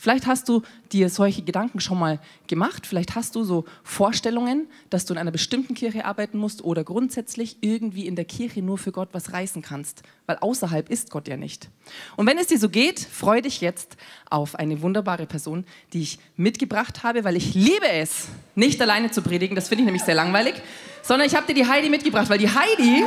Vielleicht 0.02 0.26
hast 0.26 0.48
du 0.48 0.62
dir 0.90 1.08
solche 1.08 1.42
Gedanken 1.42 1.78
schon 1.78 1.96
mal 1.96 2.18
gemacht. 2.48 2.88
Vielleicht 2.88 3.14
hast 3.14 3.36
du 3.36 3.44
so 3.44 3.66
Vorstellungen, 3.84 4.66
dass 4.90 5.04
du 5.04 5.14
in 5.14 5.18
einer 5.18 5.30
bestimmten 5.30 5.74
Kirche 5.74 6.06
arbeiten 6.06 6.38
musst 6.38 6.64
oder 6.64 6.82
grundsätzlich 6.82 7.58
irgendwie 7.60 8.08
in 8.08 8.16
der 8.16 8.24
Kirche 8.24 8.62
nur 8.62 8.78
für 8.78 8.90
Gott 8.90 9.10
was 9.12 9.32
reißen 9.32 9.62
kannst, 9.62 10.02
weil 10.26 10.38
außerhalb 10.38 10.90
ist 10.90 11.10
Gott 11.10 11.28
ja 11.28 11.36
nicht. 11.36 11.70
Und 12.16 12.26
wenn 12.26 12.36
es 12.36 12.48
dir 12.48 12.58
so 12.58 12.68
geht, 12.68 12.98
freue 12.98 13.42
dich 13.42 13.60
jetzt 13.60 13.96
auf 14.28 14.56
eine 14.56 14.82
wunderbare 14.82 15.26
Person, 15.26 15.64
die 15.92 16.02
ich 16.02 16.18
mitgebracht 16.34 17.04
habe, 17.04 17.22
weil 17.22 17.36
ich 17.36 17.54
liebe 17.54 17.88
es, 17.88 18.26
nicht 18.56 18.82
alleine 18.82 19.12
zu 19.12 19.22
predigen. 19.22 19.54
Das 19.54 19.68
finde 19.68 19.82
ich 19.82 19.86
nämlich 19.86 20.02
sehr 20.02 20.16
langweilig, 20.16 20.54
sondern 21.02 21.28
ich 21.28 21.36
habe 21.36 21.46
dir 21.46 21.54
die 21.54 21.68
Heidi 21.68 21.88
mitgebracht, 21.88 22.28
weil 22.28 22.38
die 22.38 22.50
Heidi 22.50 23.04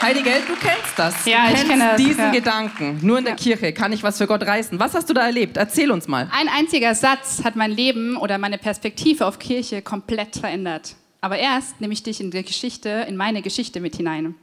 Heidi 0.00 0.22
Geld, 0.22 0.48
du 0.48 0.54
kennst 0.54 0.96
das. 0.96 1.24
Ja, 1.26 1.46
du 1.48 1.54
ich 1.54 1.54
kennst 1.56 1.68
kenne 1.70 1.84
das, 1.88 1.96
diesen 1.96 2.18
ja. 2.24 2.30
Gedanken. 2.30 3.00
Nur 3.02 3.18
in 3.18 3.24
der 3.24 3.34
Ja. 3.34 3.38
Kirche 3.38 3.72
kann 3.72 3.92
ich 3.92 4.02
was 4.04 4.18
für 4.18 4.26
Gott 4.28 4.42
reißen. 4.46 4.78
Was 4.78 4.94
hast 4.94 5.10
du 5.10 5.14
da 5.14 5.26
erlebt? 5.26 5.56
Erzähl 5.56 5.90
uns 5.90 6.06
mal. 6.06 6.28
Ein 6.32 6.48
einziger 6.48 6.94
Satz 6.94 7.42
hat 7.42 7.56
mein 7.56 7.72
Leben 7.72 8.16
oder 8.16 8.38
meine 8.38 8.58
Perspektive 8.58 9.26
auf 9.26 9.38
Kirche 9.40 9.82
komplett 9.82 10.36
verändert. 10.36 10.94
Aber 11.20 11.36
erst 11.38 11.80
nehme 11.80 11.92
ich 11.92 12.04
dich 12.04 12.20
in 12.20 12.30
die 12.30 12.44
Geschichte, 12.44 13.06
in 13.08 13.16
meine 13.16 13.42
Geschichte 13.42 13.80
mit 13.80 13.96
hinein. 13.96 14.36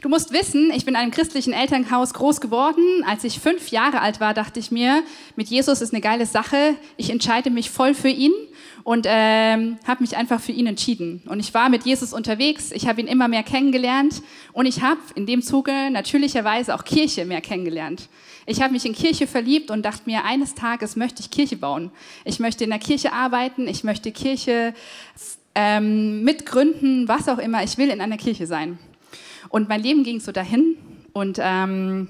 Du 0.00 0.08
musst 0.08 0.32
wissen, 0.32 0.70
ich 0.74 0.84
bin 0.84 0.94
in 0.94 1.00
einem 1.00 1.10
christlichen 1.10 1.52
Elternhaus 1.52 2.14
groß 2.14 2.40
geworden. 2.40 2.84
Als 3.06 3.24
ich 3.24 3.40
fünf 3.40 3.68
Jahre 3.68 4.00
alt 4.00 4.20
war, 4.20 4.32
dachte 4.32 4.60
ich 4.60 4.70
mir, 4.70 5.02
mit 5.34 5.48
Jesus 5.48 5.80
ist 5.80 5.92
eine 5.92 6.02
geile 6.02 6.26
Sache. 6.26 6.74
Ich 6.96 7.10
entscheide 7.10 7.50
mich 7.50 7.70
voll 7.70 7.94
für 7.94 8.08
ihn 8.08 8.32
und 8.84 9.06
ähm, 9.08 9.78
habe 9.86 10.02
mich 10.02 10.16
einfach 10.16 10.40
für 10.40 10.52
ihn 10.52 10.66
entschieden. 10.66 11.22
Und 11.26 11.40
ich 11.40 11.54
war 11.54 11.70
mit 11.70 11.84
Jesus 11.84 12.12
unterwegs. 12.12 12.70
Ich 12.70 12.86
habe 12.86 13.00
ihn 13.00 13.06
immer 13.06 13.28
mehr 13.28 13.42
kennengelernt 13.42 14.22
und 14.52 14.66
ich 14.66 14.82
habe 14.82 15.00
in 15.14 15.24
dem 15.24 15.40
Zuge 15.40 15.90
natürlicherweise 15.90 16.74
auch 16.74 16.84
Kirche 16.84 17.24
mehr 17.24 17.40
kennengelernt. 17.40 18.08
Ich 18.46 18.60
habe 18.60 18.74
mich 18.74 18.84
in 18.84 18.92
Kirche 18.92 19.26
verliebt 19.26 19.70
und 19.70 19.84
dachte 19.84 20.02
mir, 20.04 20.24
eines 20.24 20.54
Tages 20.54 20.96
möchte 20.96 21.22
ich 21.22 21.30
Kirche 21.30 21.56
bauen. 21.56 21.90
Ich 22.26 22.40
möchte 22.40 22.62
in 22.62 22.70
der 22.70 22.78
Kirche 22.78 23.14
arbeiten. 23.14 23.66
Ich 23.66 23.84
möchte 23.84 24.12
Kirche 24.12 24.74
ähm, 25.54 26.22
mitgründen, 26.22 27.08
was 27.08 27.26
auch 27.30 27.38
immer. 27.38 27.64
Ich 27.64 27.78
will 27.78 27.88
in 27.88 28.02
einer 28.02 28.18
Kirche 28.18 28.46
sein. 28.46 28.78
Und 29.48 29.70
mein 29.70 29.82
Leben 29.82 30.04
ging 30.04 30.20
so 30.20 30.30
dahin 30.30 30.76
und 31.14 31.38
ähm, 31.40 32.08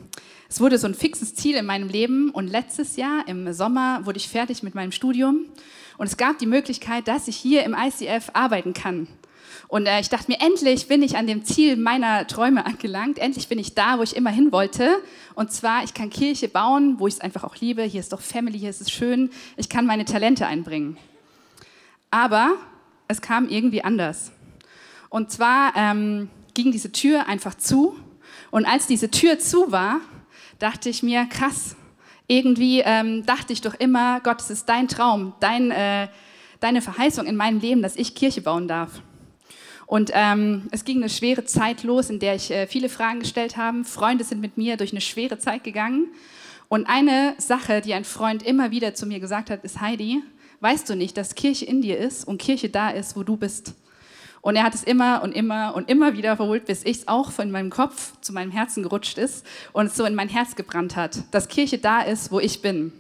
es 0.48 0.60
wurde 0.60 0.78
so 0.78 0.88
ein 0.88 0.94
fixes 0.94 1.34
Ziel 1.36 1.56
in 1.56 1.66
meinem 1.66 1.88
Leben. 1.88 2.30
Und 2.30 2.48
letztes 2.48 2.96
Jahr 2.96 3.28
im 3.28 3.52
Sommer 3.52 4.06
wurde 4.06 4.18
ich 4.18 4.28
fertig 4.28 4.64
mit 4.64 4.74
meinem 4.74 4.92
Studium 4.92 5.46
und 5.96 6.06
es 6.06 6.16
gab 6.16 6.38
die 6.38 6.46
Möglichkeit, 6.46 7.08
dass 7.08 7.28
ich 7.28 7.36
hier 7.36 7.64
im 7.64 7.74
ICF 7.74 8.30
arbeiten 8.32 8.72
kann. 8.72 9.08
Und 9.68 9.86
äh, 9.86 10.00
ich 10.00 10.08
dachte 10.08 10.30
mir, 10.30 10.40
endlich 10.40 10.88
bin 10.88 11.02
ich 11.02 11.16
an 11.16 11.26
dem 11.26 11.44
Ziel 11.44 11.76
meiner 11.76 12.26
Träume 12.26 12.66
angelangt. 12.66 13.18
Endlich 13.18 13.48
bin 13.48 13.58
ich 13.58 13.74
da, 13.74 13.98
wo 13.98 14.02
ich 14.02 14.14
immer 14.14 14.30
hin 14.30 14.52
wollte. 14.52 14.96
Und 15.34 15.52
zwar, 15.52 15.84
ich 15.84 15.94
kann 15.94 16.10
Kirche 16.10 16.48
bauen, 16.48 16.98
wo 16.98 17.06
ich 17.06 17.14
es 17.14 17.20
einfach 17.20 17.44
auch 17.44 17.56
liebe. 17.56 17.82
Hier 17.82 18.00
ist 18.00 18.12
doch 18.12 18.20
Family, 18.20 18.58
hier 18.58 18.70
ist 18.70 18.80
es 18.80 18.90
schön. 18.90 19.30
Ich 19.56 19.68
kann 19.68 19.86
meine 19.86 20.04
Talente 20.04 20.46
einbringen. 20.46 20.96
Aber 22.10 22.56
es 23.08 23.20
kam 23.20 23.48
irgendwie 23.48 23.82
anders. 23.82 24.32
Und 25.08 25.30
zwar 25.30 25.72
ähm, 25.76 26.28
ging 26.54 26.72
diese 26.72 26.92
Tür 26.92 27.26
einfach 27.26 27.54
zu. 27.54 27.96
Und 28.50 28.66
als 28.66 28.86
diese 28.86 29.10
Tür 29.10 29.38
zu 29.38 29.72
war, 29.72 30.00
dachte 30.58 30.88
ich 30.88 31.02
mir, 31.02 31.26
krass, 31.26 31.76
irgendwie 32.26 32.80
ähm, 32.80 33.24
dachte 33.26 33.52
ich 33.52 33.60
doch 33.60 33.74
immer, 33.74 34.20
Gott, 34.20 34.40
es 34.40 34.50
ist 34.50 34.68
dein 34.68 34.88
Traum, 34.88 35.34
dein, 35.40 35.70
äh, 35.70 36.08
deine 36.60 36.80
Verheißung 36.80 37.26
in 37.26 37.36
meinem 37.36 37.60
Leben, 37.60 37.82
dass 37.82 37.96
ich 37.96 38.14
Kirche 38.14 38.40
bauen 38.40 38.68
darf. 38.68 39.02
Und 39.86 40.10
ähm, 40.14 40.68
es 40.70 40.84
ging 40.84 40.98
eine 40.98 41.10
schwere 41.10 41.44
Zeit 41.44 41.82
los, 41.82 42.08
in 42.08 42.18
der 42.18 42.34
ich 42.34 42.50
äh, 42.50 42.66
viele 42.66 42.88
Fragen 42.88 43.20
gestellt 43.20 43.56
habe. 43.56 43.84
Freunde 43.84 44.24
sind 44.24 44.40
mit 44.40 44.56
mir 44.56 44.76
durch 44.76 44.92
eine 44.92 45.02
schwere 45.02 45.38
Zeit 45.38 45.62
gegangen. 45.62 46.08
Und 46.68 46.86
eine 46.86 47.34
Sache, 47.38 47.82
die 47.82 47.92
ein 47.92 48.04
Freund 48.04 48.42
immer 48.42 48.70
wieder 48.70 48.94
zu 48.94 49.06
mir 49.06 49.20
gesagt 49.20 49.50
hat, 49.50 49.62
ist, 49.62 49.82
Heidi, 49.82 50.22
weißt 50.60 50.88
du 50.88 50.96
nicht, 50.96 51.16
dass 51.18 51.34
Kirche 51.34 51.66
in 51.66 51.82
dir 51.82 51.98
ist 51.98 52.26
und 52.26 52.40
Kirche 52.40 52.70
da 52.70 52.88
ist, 52.90 53.16
wo 53.16 53.22
du 53.22 53.36
bist? 53.36 53.74
Und 54.44 54.56
er 54.56 54.64
hat 54.64 54.74
es 54.74 54.84
immer 54.84 55.22
und 55.22 55.32
immer 55.32 55.74
und 55.74 55.88
immer 55.88 56.12
wiederholt, 56.12 56.66
bis 56.66 56.84
ich 56.84 56.98
es 56.98 57.08
auch 57.08 57.30
von 57.30 57.50
meinem 57.50 57.70
Kopf 57.70 58.12
zu 58.20 58.34
meinem 58.34 58.50
Herzen 58.50 58.82
gerutscht 58.82 59.16
ist 59.16 59.46
und 59.72 59.86
es 59.86 59.96
so 59.96 60.04
in 60.04 60.14
mein 60.14 60.28
Herz 60.28 60.54
gebrannt 60.54 60.96
hat, 60.96 61.16
dass 61.30 61.48
Kirche 61.48 61.78
da 61.78 62.02
ist, 62.02 62.30
wo 62.30 62.40
ich 62.40 62.60
bin. 62.60 62.92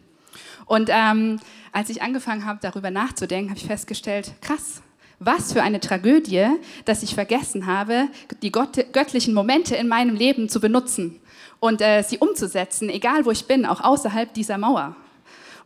Und 0.64 0.88
ähm, 0.90 1.38
als 1.70 1.90
ich 1.90 2.00
angefangen 2.00 2.46
habe, 2.46 2.60
darüber 2.62 2.90
nachzudenken, 2.90 3.50
habe 3.50 3.60
ich 3.60 3.66
festgestellt, 3.66 4.32
krass, 4.40 4.80
was 5.18 5.52
für 5.52 5.62
eine 5.62 5.80
Tragödie, 5.80 6.46
dass 6.86 7.02
ich 7.02 7.14
vergessen 7.14 7.66
habe, 7.66 8.08
die 8.40 8.50
göttlichen 8.50 9.34
Momente 9.34 9.76
in 9.76 9.86
meinem 9.86 10.16
Leben 10.16 10.48
zu 10.48 10.60
benutzen 10.60 11.20
und 11.60 11.82
äh, 11.82 12.00
sie 12.04 12.16
umzusetzen, 12.16 12.88
egal 12.88 13.26
wo 13.26 13.30
ich 13.30 13.44
bin, 13.44 13.66
auch 13.66 13.82
außerhalb 13.82 14.32
dieser 14.32 14.56
Mauer. 14.56 14.96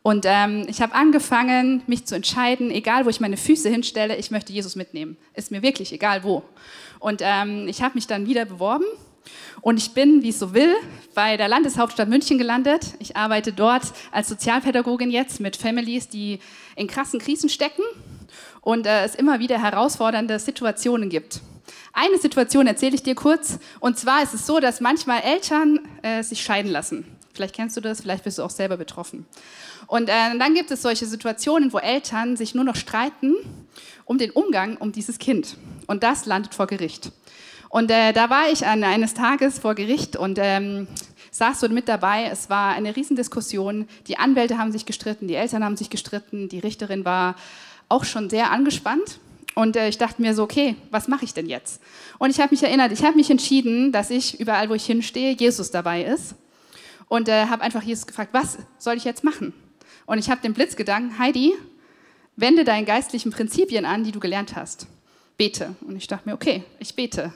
Und 0.08 0.24
ähm, 0.26 0.64
ich 0.68 0.80
habe 0.80 0.94
angefangen, 0.94 1.82
mich 1.86 2.06
zu 2.06 2.14
entscheiden, 2.14 2.70
egal 2.70 3.04
wo 3.04 3.10
ich 3.10 3.20
meine 3.20 3.36
Füße 3.36 3.68
hinstelle, 3.68 4.16
ich 4.16 4.30
möchte 4.30 4.54
Jesus 4.54 4.74
mitnehmen. 4.74 5.18
Ist 5.34 5.50
mir 5.50 5.60
wirklich 5.60 5.92
egal 5.92 6.24
wo. 6.24 6.42
Und 6.98 7.20
ähm, 7.22 7.68
ich 7.68 7.82
habe 7.82 7.94
mich 7.94 8.06
dann 8.06 8.26
wieder 8.26 8.46
beworben 8.46 8.86
und 9.60 9.76
ich 9.76 9.90
bin, 9.90 10.22
wie 10.22 10.30
es 10.30 10.38
so 10.38 10.54
will, 10.54 10.72
bei 11.14 11.36
der 11.36 11.46
Landeshauptstadt 11.48 12.08
München 12.08 12.38
gelandet. 12.38 12.94
Ich 13.00 13.18
arbeite 13.18 13.52
dort 13.52 13.82
als 14.10 14.28
Sozialpädagogin 14.28 15.10
jetzt 15.10 15.40
mit 15.40 15.58
Families, 15.58 16.08
die 16.08 16.38
in 16.74 16.86
krassen 16.86 17.20
Krisen 17.20 17.50
stecken 17.50 17.82
und 18.62 18.86
äh, 18.86 19.04
es 19.04 19.14
immer 19.14 19.40
wieder 19.40 19.60
herausfordernde 19.60 20.38
Situationen 20.38 21.10
gibt. 21.10 21.42
Eine 21.92 22.16
Situation 22.16 22.66
erzähle 22.66 22.94
ich 22.94 23.02
dir 23.02 23.14
kurz. 23.14 23.58
Und 23.78 23.98
zwar 23.98 24.22
ist 24.22 24.32
es 24.32 24.46
so, 24.46 24.58
dass 24.58 24.80
manchmal 24.80 25.20
Eltern 25.20 25.80
äh, 26.00 26.22
sich 26.22 26.40
scheiden 26.40 26.70
lassen. 26.70 27.04
Vielleicht 27.34 27.54
kennst 27.54 27.76
du 27.76 27.80
das, 27.80 28.00
vielleicht 28.00 28.24
bist 28.24 28.38
du 28.38 28.42
auch 28.42 28.50
selber 28.50 28.76
betroffen. 28.76 29.26
Und 29.88 30.09
äh, 30.11 30.38
dann 30.38 30.54
gibt 30.54 30.71
es 30.71 30.83
solche 30.83 31.07
Situationen, 31.07 31.73
wo 31.73 31.78
Eltern 31.78 32.37
sich 32.37 32.54
nur 32.54 32.64
noch 32.64 32.76
streiten 32.76 33.35
um 34.04 34.18
den 34.18 34.30
Umgang 34.30 34.76
um 34.76 34.92
dieses 34.92 35.18
Kind. 35.18 35.57
Und 35.87 36.02
das 36.02 36.26
landet 36.26 36.54
vor 36.54 36.66
Gericht. 36.66 37.11
Und 37.68 37.90
äh, 37.90 38.12
da 38.12 38.30
war 38.30 38.50
ich 38.50 38.66
an, 38.66 38.85
eines 38.85 39.14
Tages 39.14 39.59
vor 39.59 39.75
Gericht 39.75 40.16
und 40.16 40.38
ähm, 40.40 40.87
saß 41.30 41.61
so 41.61 41.68
mit 41.68 41.88
dabei. 41.88 42.25
Es 42.30 42.49
war 42.49 42.75
eine 42.75 42.97
Riesendiskussion. 42.97 43.88
Die 44.07 44.18
Anwälte 44.18 44.59
haben 44.59 44.73
sich 44.73 44.87
gestritten, 44.87 45.26
die 45.26 45.35
Eltern 45.35 45.64
haben 45.64 45.76
sich 45.76 45.90
gestritten, 45.90 46.49
die 46.49 46.59
Richterin 46.59 47.04
war 47.04 47.35
auch 47.88 48.04
schon 48.04 48.30
sehr 48.30 48.50
angespannt. 48.50 49.21
Und 49.54 49.76
äh, 49.76 49.88
ich 49.88 49.99
dachte 49.99 50.23
mir 50.23 50.35
so, 50.35 50.45
okay, 50.45 50.76
was 50.90 51.09
mache 51.09 51.25
ich 51.25 51.35
denn 51.35 51.49
jetzt? 51.49 51.80
Und 52.18 52.30
ich 52.30 52.40
habe 52.40 52.50
mich 52.52 52.62
erinnert, 52.62 52.92
ich 52.92 53.04
habe 53.04 53.16
mich 53.16 53.30
entschieden, 53.30 53.92
dass 53.92 54.11
ich 54.11 54.38
überall, 54.38 54.68
wo 54.68 54.75
ich 54.75 54.87
hinstehe, 54.87 55.33
Jesus 55.33 55.71
dabei 55.71 56.04
ist. 56.04 56.35
Und 57.09 57.28
äh, 57.28 57.47
habe 57.47 57.62
einfach 57.62 57.83
Jesus 57.83 58.07
gefragt, 58.07 58.30
was 58.33 58.59
soll 58.78 58.97
ich 58.97 59.04
jetzt 59.04 59.25
machen? 59.25 59.52
Und 60.08 60.16
ich 60.16 60.30
habe 60.30 60.40
den 60.40 60.54
Blitzgedanken, 60.54 61.18
Heidi, 61.18 61.52
wende 62.34 62.64
deine 62.64 62.86
geistlichen 62.86 63.30
Prinzipien 63.30 63.84
an, 63.84 64.04
die 64.04 64.10
du 64.10 64.20
gelernt 64.20 64.56
hast. 64.56 64.86
Bete. 65.36 65.74
Und 65.82 65.96
ich 65.96 66.06
dachte 66.06 66.26
mir, 66.26 66.34
okay, 66.34 66.64
ich 66.78 66.96
bete. 66.96 67.30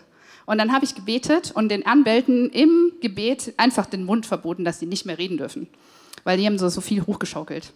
Und 0.46 0.56
dann 0.56 0.72
habe 0.72 0.86
ich 0.86 0.94
gebetet 0.94 1.50
und 1.54 1.68
den 1.68 1.84
Anwälten 1.84 2.48
im 2.48 2.94
Gebet 3.02 3.52
einfach 3.58 3.84
den 3.84 4.04
Mund 4.04 4.24
verboten, 4.24 4.64
dass 4.64 4.80
sie 4.80 4.86
nicht 4.86 5.04
mehr 5.04 5.18
reden 5.18 5.36
dürfen. 5.36 5.68
Weil 6.24 6.38
die 6.38 6.46
haben 6.46 6.58
so, 6.58 6.70
so 6.70 6.80
viel 6.80 7.06
hochgeschaukelt. 7.06 7.74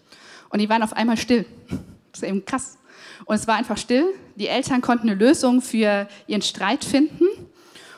Und 0.49 0.61
die 0.61 0.71
waren 0.71 0.83
auf 0.83 0.95
einmal 0.95 1.19
still. 1.19 1.45
Das 2.13 2.23
ist 2.23 2.29
eben 2.31 2.47
krass. 2.47 2.79
Und 3.27 3.35
es 3.35 3.47
war 3.47 3.57
einfach 3.57 3.77
still. 3.77 4.07
Die 4.37 4.49
Eltern 4.49 4.81
konnten 4.81 5.11
eine 5.11 5.19
Lösung 5.19 5.61
für 5.61 6.09
ihren 6.27 6.41
Streit 6.41 6.83
finden. 6.83 7.27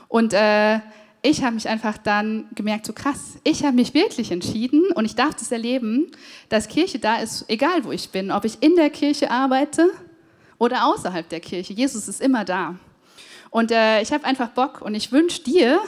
Und 0.09 0.33
äh, 0.33 0.81
ich 1.23 1.43
habe 1.43 1.55
mich 1.55 1.69
einfach 1.69 1.99
dann 1.99 2.47
gemerkt, 2.55 2.87
so 2.87 2.93
krass, 2.93 3.39
ich 3.45 3.65
habe 3.65 3.75
mich 3.75 3.95
wirklich 3.95 4.31
entschieden 4.31 4.93
und 4.95 5.05
ich 5.05 5.17
darf 5.17 5.35
das 5.35 5.51
erleben, 5.51 6.11
dass 6.49 6.69
Kirche 6.69 6.99
da 6.99 7.17
ist, 7.17 7.45
egal 7.49 7.85
wo 7.85 7.93
ich 7.93 8.11
bin, 8.11 8.31
ob 8.31 8.45
ich 8.45 8.63
in 8.63 8.77
der 8.77 8.91
Kirche 8.91 9.31
arbeite 9.31 9.91
oder 10.59 10.87
außerhalb 10.87 11.29
der 11.29 11.41
Kirche. 11.41 11.73
Jesus 11.73 12.09
ist 12.09 12.21
immer 12.21 12.45
da. 12.45 12.77
Und 13.51 13.73
äh, 13.73 14.03
ich 14.03 14.13
habe 14.13 14.25
einfach 14.25 14.51
Bock 14.51 14.81
und 14.83 14.95
ich 14.95 15.11
wünsche 15.11 15.43
dir 15.43 15.81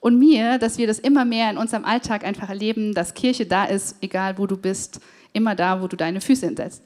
und 0.00 0.18
mir, 0.18 0.58
dass 0.58 0.78
wir 0.78 0.86
das 0.86 0.98
immer 0.98 1.24
mehr 1.24 1.50
in 1.50 1.56
unserem 1.56 1.84
Alltag 1.84 2.24
einfach 2.24 2.48
erleben, 2.48 2.94
dass 2.94 3.14
Kirche 3.14 3.46
da 3.46 3.64
ist, 3.64 3.96
egal 4.00 4.38
wo 4.38 4.46
du 4.46 4.56
bist, 4.56 5.00
immer 5.32 5.54
da, 5.54 5.80
wo 5.80 5.88
du 5.88 5.96
deine 5.96 6.20
Füße 6.20 6.46
hinsetzt. 6.46 6.82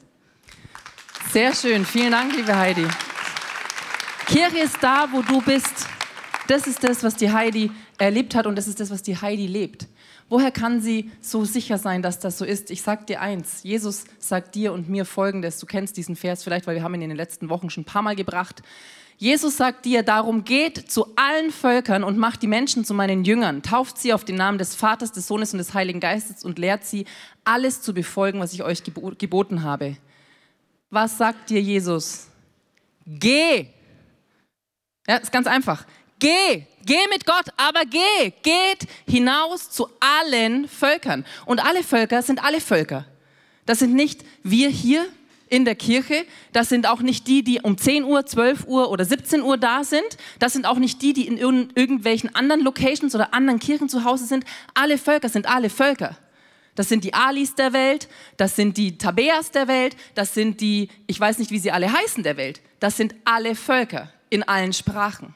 Sehr 1.31 1.53
schön, 1.53 1.85
vielen 1.85 2.11
Dank, 2.11 2.35
liebe 2.35 2.57
Heidi. 2.57 2.87
Kirche 4.27 4.59
ist 4.59 4.77
da, 4.81 5.07
wo 5.11 5.21
du 5.21 5.41
bist. 5.41 5.87
Das 6.47 6.65
ist 6.65 6.83
das, 6.83 7.03
was 7.03 7.15
die 7.15 7.31
Heidi 7.31 7.71
erlebt 7.97 8.33
hat 8.33 8.47
und 8.47 8.55
das 8.55 8.67
ist 8.67 8.79
das, 8.79 8.89
was 8.89 9.03
die 9.03 9.17
Heidi 9.17 9.47
lebt. 9.47 9.87
Woher 10.29 10.51
kann 10.51 10.81
sie 10.81 11.11
so 11.21 11.45
sicher 11.45 11.77
sein, 11.77 12.01
dass 12.01 12.19
das 12.19 12.37
so 12.37 12.45
ist? 12.45 12.69
Ich 12.69 12.81
sag 12.81 13.07
dir 13.07 13.21
eins, 13.21 13.63
Jesus 13.63 14.05
sagt 14.19 14.55
dir 14.55 14.73
und 14.73 14.89
mir 14.89 15.05
folgendes, 15.05 15.59
du 15.59 15.65
kennst 15.65 15.95
diesen 15.95 16.15
Vers 16.15 16.43
vielleicht, 16.43 16.67
weil 16.67 16.75
wir 16.75 16.83
haben 16.83 16.95
ihn 16.95 17.01
in 17.01 17.09
den 17.09 17.17
letzten 17.17 17.49
Wochen 17.49 17.69
schon 17.69 17.83
ein 17.83 17.85
paar 17.85 18.01
Mal 18.01 18.15
gebracht. 18.15 18.61
Jesus 19.17 19.57
sagt 19.57 19.85
dir, 19.85 20.03
darum 20.03 20.43
geht 20.43 20.91
zu 20.91 21.07
allen 21.15 21.51
Völkern 21.51 22.03
und 22.03 22.17
macht 22.17 22.41
die 22.43 22.47
Menschen 22.47 22.85
zu 22.85 22.93
meinen 22.93 23.23
Jüngern, 23.23 23.63
tauft 23.63 23.97
sie 23.97 24.13
auf 24.13 24.25
den 24.25 24.35
Namen 24.35 24.57
des 24.57 24.75
Vaters, 24.75 25.11
des 25.11 25.27
Sohnes 25.27 25.53
und 25.53 25.57
des 25.57 25.73
Heiligen 25.73 25.99
Geistes 25.99 26.43
und 26.43 26.59
lehrt 26.59 26.85
sie, 26.85 27.05
alles 27.43 27.81
zu 27.81 27.93
befolgen, 27.93 28.39
was 28.39 28.53
ich 28.53 28.63
euch 28.63 28.83
geboten 28.83 29.63
habe. 29.63 29.97
Was 30.91 31.17
sagt 31.17 31.49
dir 31.49 31.61
Jesus? 31.61 32.27
Geh. 33.05 33.67
Ja, 35.07 35.15
ist 35.15 35.31
ganz 35.31 35.47
einfach. 35.47 35.85
Geh, 36.19 36.63
geh 36.85 37.07
mit 37.09 37.25
Gott, 37.25 37.45
aber 37.57 37.81
geh, 37.85 38.31
geht 38.41 38.87
hinaus 39.07 39.69
zu 39.69 39.87
allen 39.99 40.67
Völkern. 40.67 41.25
Und 41.45 41.63
alle 41.63 41.83
Völker 41.83 42.21
sind 42.21 42.43
alle 42.43 42.61
Völker. 42.61 43.05
Das 43.65 43.79
sind 43.79 43.93
nicht 43.93 44.23
wir 44.43 44.69
hier, 44.69 45.05
in 45.49 45.65
der 45.65 45.75
Kirche. 45.75 46.25
Das 46.53 46.69
sind 46.69 46.87
auch 46.87 47.01
nicht 47.01 47.27
die, 47.27 47.43
die 47.43 47.61
um 47.61 47.77
10 47.77 48.03
Uhr, 48.03 48.25
12 48.25 48.65
Uhr 48.67 48.89
oder 48.89 49.05
17 49.05 49.41
Uhr 49.41 49.57
da 49.57 49.83
sind. 49.83 50.17
Das 50.39 50.53
sind 50.53 50.65
auch 50.65 50.77
nicht 50.77 51.01
die, 51.01 51.13
die 51.13 51.27
in 51.27 51.37
irgendwelchen 51.37 52.33
anderen 52.35 52.61
Locations 52.61 53.13
oder 53.15 53.33
anderen 53.33 53.59
Kirchen 53.59 53.89
zu 53.89 54.03
Hause 54.03 54.25
sind. 54.25 54.45
Alle 54.73 54.97
Völker 54.97 55.29
sind 55.29 55.47
alle 55.47 55.69
Völker. 55.69 56.17
Das 56.75 56.89
sind 56.89 57.03
die 57.03 57.13
Alis 57.15 57.55
der 57.55 57.73
Welt, 57.73 58.07
das 58.37 58.55
sind 58.55 58.77
die 58.77 58.99
Tabeas 58.99 59.49
der 59.49 59.67
Welt, 59.67 59.95
das 60.13 60.35
sind 60.35 60.61
die, 60.61 60.89
ich 61.07 61.19
weiß 61.19 61.39
nicht, 61.39 61.49
wie 61.49 61.57
sie 61.57 61.71
alle 61.71 61.91
heißen 61.91 62.21
der 62.21 62.37
Welt. 62.37 62.61
Das 62.79 62.95
sind 62.95 63.15
alle 63.25 63.55
Völker 63.55 64.13
in 64.29 64.43
allen 64.43 64.73
Sprachen. 64.73 65.33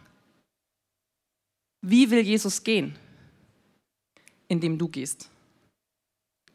Wie 1.82 2.10
will 2.10 2.22
Jesus 2.22 2.64
gehen? 2.64 2.96
Indem 4.48 4.78
du 4.78 4.88
gehst. 4.88 5.30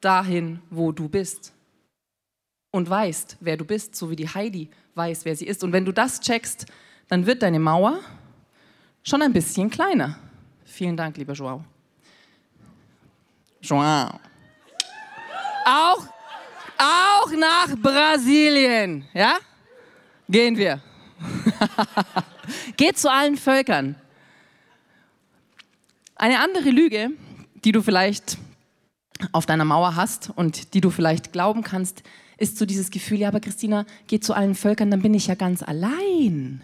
Dahin, 0.01 0.61
wo 0.71 0.93
du 0.93 1.09
bist 1.09 1.53
und 2.71 2.89
weißt, 2.89 3.39
wer 3.41 3.57
du 3.57 3.65
bist, 3.65 3.97
so 3.97 4.11
wie 4.11 4.17
die 4.17 4.29
Heidi 4.29 4.71
weiß, 4.95 5.25
wer 5.25 5.35
sie 5.35 5.47
ist. 5.47 5.65
Und 5.65 5.73
wenn 5.73 5.85
du 5.85 5.93
das 5.93 6.21
checkst, 6.21 6.67
dann 7.09 7.27
wird 7.27 7.43
deine 7.43 7.59
Mauer 7.59 8.01
schon 9.03 9.23
ein 9.23 9.33
bisschen 9.33 9.71
kleiner. 9.71 10.19
Vielen 10.65 10.97
Dank, 10.97 11.17
lieber 11.17 11.33
Joao. 11.33 11.65
Joao. 13.63 14.21
Auch, 15.65 16.07
auch 16.79 17.31
nach 17.33 17.77
Brasilien, 17.77 19.09
ja? 19.13 19.39
Gehen 20.29 20.57
wir. 20.57 20.81
Geht 22.77 22.99
zu 22.99 23.11
allen 23.11 23.37
Völkern. 23.37 23.97
Eine 26.19 26.41
andere 26.41 26.71
Lüge, 26.71 27.11
die 27.63 27.73
du 27.73 27.83
vielleicht 27.83 28.39
auf 29.33 29.45
deiner 29.45 29.67
Mauer 29.67 29.97
hast 29.97 30.33
und 30.35 30.73
die 30.73 30.81
du 30.81 30.89
vielleicht 30.89 31.31
glauben 31.33 31.63
kannst, 31.63 32.03
ist 32.39 32.57
so 32.57 32.65
dieses 32.65 32.91
Gefühl, 32.91 33.19
ja, 33.19 33.29
aber 33.29 33.41
Christina, 33.41 33.85
geht 34.07 34.25
zu 34.25 34.33
allen 34.33 34.55
Völkern, 34.55 34.91
dann 34.91 35.03
bin 35.03 35.13
ich 35.13 35.27
ja 35.27 35.35
ganz 35.35 35.63
allein. 35.63 36.63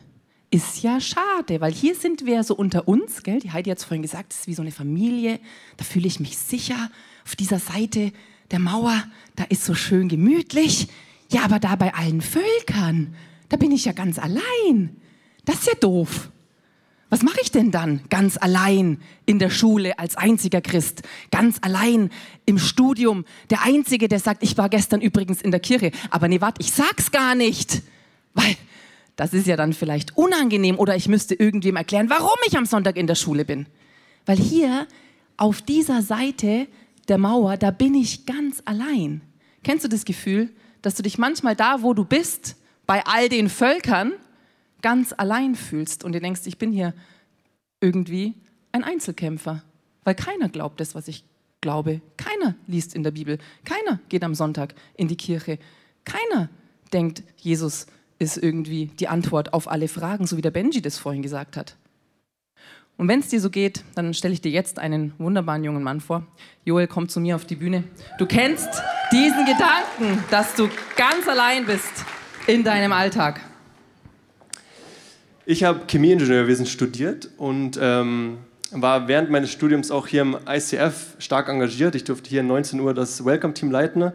Ist 0.50 0.82
ja 0.82 1.00
schade, 1.00 1.60
weil 1.60 1.72
hier 1.72 1.94
sind 1.94 2.24
wir 2.24 2.44
so 2.44 2.54
unter 2.54 2.88
uns, 2.88 3.22
gell? 3.22 3.40
Die 3.40 3.52
Heidi 3.52 3.68
hat 3.68 3.78
es 3.78 3.84
vorhin 3.84 4.00
gesagt, 4.00 4.32
es 4.32 4.40
ist 4.40 4.46
wie 4.46 4.54
so 4.54 4.62
eine 4.62 4.72
Familie, 4.72 5.38
da 5.76 5.84
fühle 5.84 6.06
ich 6.06 6.18
mich 6.18 6.38
sicher. 6.38 6.90
Auf 7.26 7.36
dieser 7.36 7.58
Seite 7.58 8.10
der 8.50 8.58
Mauer, 8.58 9.04
da 9.36 9.44
ist 9.44 9.66
so 9.66 9.74
schön 9.74 10.08
gemütlich. 10.08 10.88
Ja, 11.30 11.44
aber 11.44 11.58
da 11.58 11.76
bei 11.76 11.92
allen 11.92 12.22
Völkern, 12.22 13.14
da 13.50 13.58
bin 13.58 13.70
ich 13.70 13.84
ja 13.84 13.92
ganz 13.92 14.18
allein. 14.18 14.96
Das 15.44 15.56
ist 15.56 15.66
ja 15.66 15.74
doof. 15.78 16.31
Was 17.12 17.22
mache 17.22 17.40
ich 17.42 17.50
denn 17.50 17.70
dann 17.70 18.00
ganz 18.08 18.38
allein 18.38 18.98
in 19.26 19.38
der 19.38 19.50
Schule 19.50 19.98
als 19.98 20.16
einziger 20.16 20.62
Christ? 20.62 21.02
Ganz 21.30 21.58
allein 21.60 22.08
im 22.46 22.56
Studium? 22.56 23.26
Der 23.50 23.60
Einzige, 23.64 24.08
der 24.08 24.18
sagt, 24.18 24.42
ich 24.42 24.56
war 24.56 24.70
gestern 24.70 25.02
übrigens 25.02 25.42
in 25.42 25.50
der 25.50 25.60
Kirche. 25.60 25.90
Aber 26.08 26.26
nee, 26.26 26.40
warte, 26.40 26.62
ich 26.62 26.72
sag's 26.72 27.10
gar 27.10 27.34
nicht. 27.34 27.82
Weil 28.32 28.56
das 29.14 29.34
ist 29.34 29.46
ja 29.46 29.58
dann 29.58 29.74
vielleicht 29.74 30.16
unangenehm 30.16 30.78
oder 30.78 30.96
ich 30.96 31.06
müsste 31.06 31.34
irgendwem 31.34 31.76
erklären, 31.76 32.08
warum 32.08 32.38
ich 32.46 32.56
am 32.56 32.64
Sonntag 32.64 32.96
in 32.96 33.06
der 33.06 33.14
Schule 33.14 33.44
bin. 33.44 33.66
Weil 34.24 34.38
hier 34.38 34.86
auf 35.36 35.60
dieser 35.60 36.00
Seite 36.00 36.66
der 37.08 37.18
Mauer, 37.18 37.58
da 37.58 37.72
bin 37.72 37.94
ich 37.94 38.24
ganz 38.24 38.62
allein. 38.64 39.20
Kennst 39.62 39.84
du 39.84 39.88
das 39.88 40.06
Gefühl, 40.06 40.48
dass 40.80 40.94
du 40.94 41.02
dich 41.02 41.18
manchmal 41.18 41.56
da, 41.56 41.82
wo 41.82 41.92
du 41.92 42.06
bist, 42.06 42.56
bei 42.86 43.04
all 43.04 43.28
den 43.28 43.50
Völkern, 43.50 44.14
ganz 44.82 45.14
allein 45.16 45.54
fühlst 45.54 46.04
und 46.04 46.12
dir 46.12 46.20
denkst, 46.20 46.42
ich 46.44 46.58
bin 46.58 46.72
hier 46.72 46.94
irgendwie 47.80 48.34
ein 48.72 48.84
Einzelkämpfer, 48.84 49.62
weil 50.04 50.14
keiner 50.14 50.48
glaubt 50.48 50.80
das, 50.80 50.94
was 50.94 51.08
ich 51.08 51.24
glaube. 51.60 52.00
Keiner 52.16 52.54
liest 52.66 52.94
in 52.94 53.02
der 53.02 53.12
Bibel. 53.12 53.38
Keiner 53.64 54.00
geht 54.08 54.24
am 54.24 54.34
Sonntag 54.34 54.74
in 54.96 55.08
die 55.08 55.16
Kirche. 55.16 55.58
Keiner 56.04 56.48
denkt, 56.92 57.22
Jesus 57.36 57.86
ist 58.18 58.36
irgendwie 58.36 58.86
die 58.86 59.08
Antwort 59.08 59.52
auf 59.52 59.68
alle 59.68 59.88
Fragen, 59.88 60.26
so 60.26 60.36
wie 60.36 60.42
der 60.42 60.50
Benji 60.50 60.82
das 60.82 60.98
vorhin 60.98 61.22
gesagt 61.22 61.56
hat. 61.56 61.76
Und 62.98 63.08
wenn 63.08 63.20
es 63.20 63.28
dir 63.28 63.40
so 63.40 63.50
geht, 63.50 63.84
dann 63.94 64.14
stelle 64.14 64.34
ich 64.34 64.42
dir 64.42 64.52
jetzt 64.52 64.78
einen 64.78 65.14
wunderbaren 65.18 65.64
jungen 65.64 65.82
Mann 65.82 66.00
vor. 66.00 66.26
Joel, 66.64 66.86
komm 66.86 67.08
zu 67.08 67.20
mir 67.20 67.36
auf 67.36 67.44
die 67.44 67.56
Bühne. 67.56 67.84
Du 68.18 68.26
kennst 68.26 68.68
diesen 69.10 69.44
Gedanken, 69.44 70.22
dass 70.30 70.54
du 70.54 70.68
ganz 70.96 71.26
allein 71.26 71.66
bist 71.66 72.04
in 72.46 72.62
deinem 72.62 72.92
Alltag. 72.92 73.40
Ich 75.52 75.64
habe 75.64 75.80
Chemieingenieurwesen 75.86 76.64
studiert 76.64 77.28
und 77.36 77.78
ähm, 77.78 78.38
war 78.70 79.06
während 79.06 79.28
meines 79.28 79.52
Studiums 79.52 79.90
auch 79.90 80.06
hier 80.06 80.22
im 80.22 80.38
ICF 80.48 81.16
stark 81.18 81.50
engagiert. 81.50 81.94
Ich 81.94 82.04
durfte 82.04 82.30
hier 82.30 82.42
19 82.42 82.80
Uhr 82.80 82.94
das 82.94 83.22
Welcome-Team 83.22 83.70
leiten. 83.70 84.12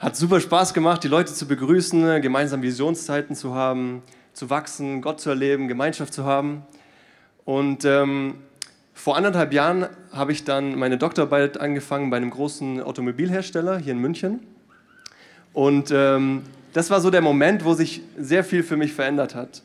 Hat 0.00 0.16
super 0.16 0.40
Spaß 0.40 0.74
gemacht, 0.74 1.04
die 1.04 1.08
Leute 1.08 1.32
zu 1.32 1.46
begrüßen, 1.46 2.20
gemeinsam 2.20 2.62
Visionszeiten 2.62 3.36
zu 3.36 3.54
haben, 3.54 4.02
zu 4.32 4.50
wachsen, 4.50 5.02
Gott 5.02 5.20
zu 5.20 5.30
erleben, 5.30 5.68
Gemeinschaft 5.68 6.12
zu 6.12 6.24
haben. 6.24 6.64
Und 7.44 7.84
ähm, 7.84 8.34
vor 8.92 9.16
anderthalb 9.16 9.52
Jahren 9.52 9.86
habe 10.10 10.32
ich 10.32 10.42
dann 10.42 10.76
meine 10.76 10.98
Doktorarbeit 10.98 11.60
angefangen 11.60 12.10
bei 12.10 12.16
einem 12.16 12.30
großen 12.30 12.82
Automobilhersteller 12.82 13.78
hier 13.78 13.92
in 13.92 14.00
München. 14.00 14.40
Und 15.52 15.92
ähm, 15.92 16.42
das 16.72 16.90
war 16.90 17.00
so 17.00 17.10
der 17.10 17.22
Moment, 17.22 17.64
wo 17.64 17.74
sich 17.74 18.02
sehr 18.18 18.42
viel 18.42 18.64
für 18.64 18.76
mich 18.76 18.94
verändert 18.94 19.36
hat. 19.36 19.62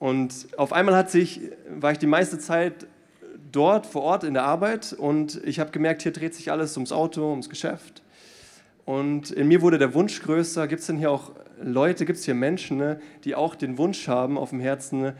Und 0.00 0.48
auf 0.56 0.72
einmal 0.72 0.96
hat 0.96 1.10
sich, 1.10 1.42
war 1.68 1.92
ich 1.92 1.98
die 1.98 2.06
meiste 2.06 2.38
Zeit 2.38 2.86
dort 3.52 3.84
vor 3.86 4.02
Ort 4.02 4.24
in 4.24 4.32
der 4.32 4.44
Arbeit 4.44 4.94
und 4.94 5.40
ich 5.44 5.60
habe 5.60 5.72
gemerkt, 5.72 6.02
hier 6.02 6.12
dreht 6.12 6.34
sich 6.34 6.50
alles 6.50 6.74
ums 6.76 6.90
Auto, 6.90 7.30
ums 7.30 7.50
Geschäft. 7.50 8.02
Und 8.86 9.30
in 9.30 9.46
mir 9.46 9.60
wurde 9.60 9.76
der 9.76 9.92
Wunsch 9.92 10.22
größer. 10.22 10.66
Gibt 10.68 10.80
es 10.80 10.86
denn 10.86 10.96
hier 10.96 11.10
auch 11.10 11.32
Leute, 11.62 12.06
gibt 12.06 12.18
es 12.18 12.24
hier 12.24 12.34
Menschen, 12.34 12.78
ne, 12.78 12.98
die 13.24 13.34
auch 13.34 13.54
den 13.54 13.76
Wunsch 13.76 14.08
haben 14.08 14.38
auf 14.38 14.50
dem 14.50 14.60
Herzen, 14.60 15.02
ne, 15.02 15.16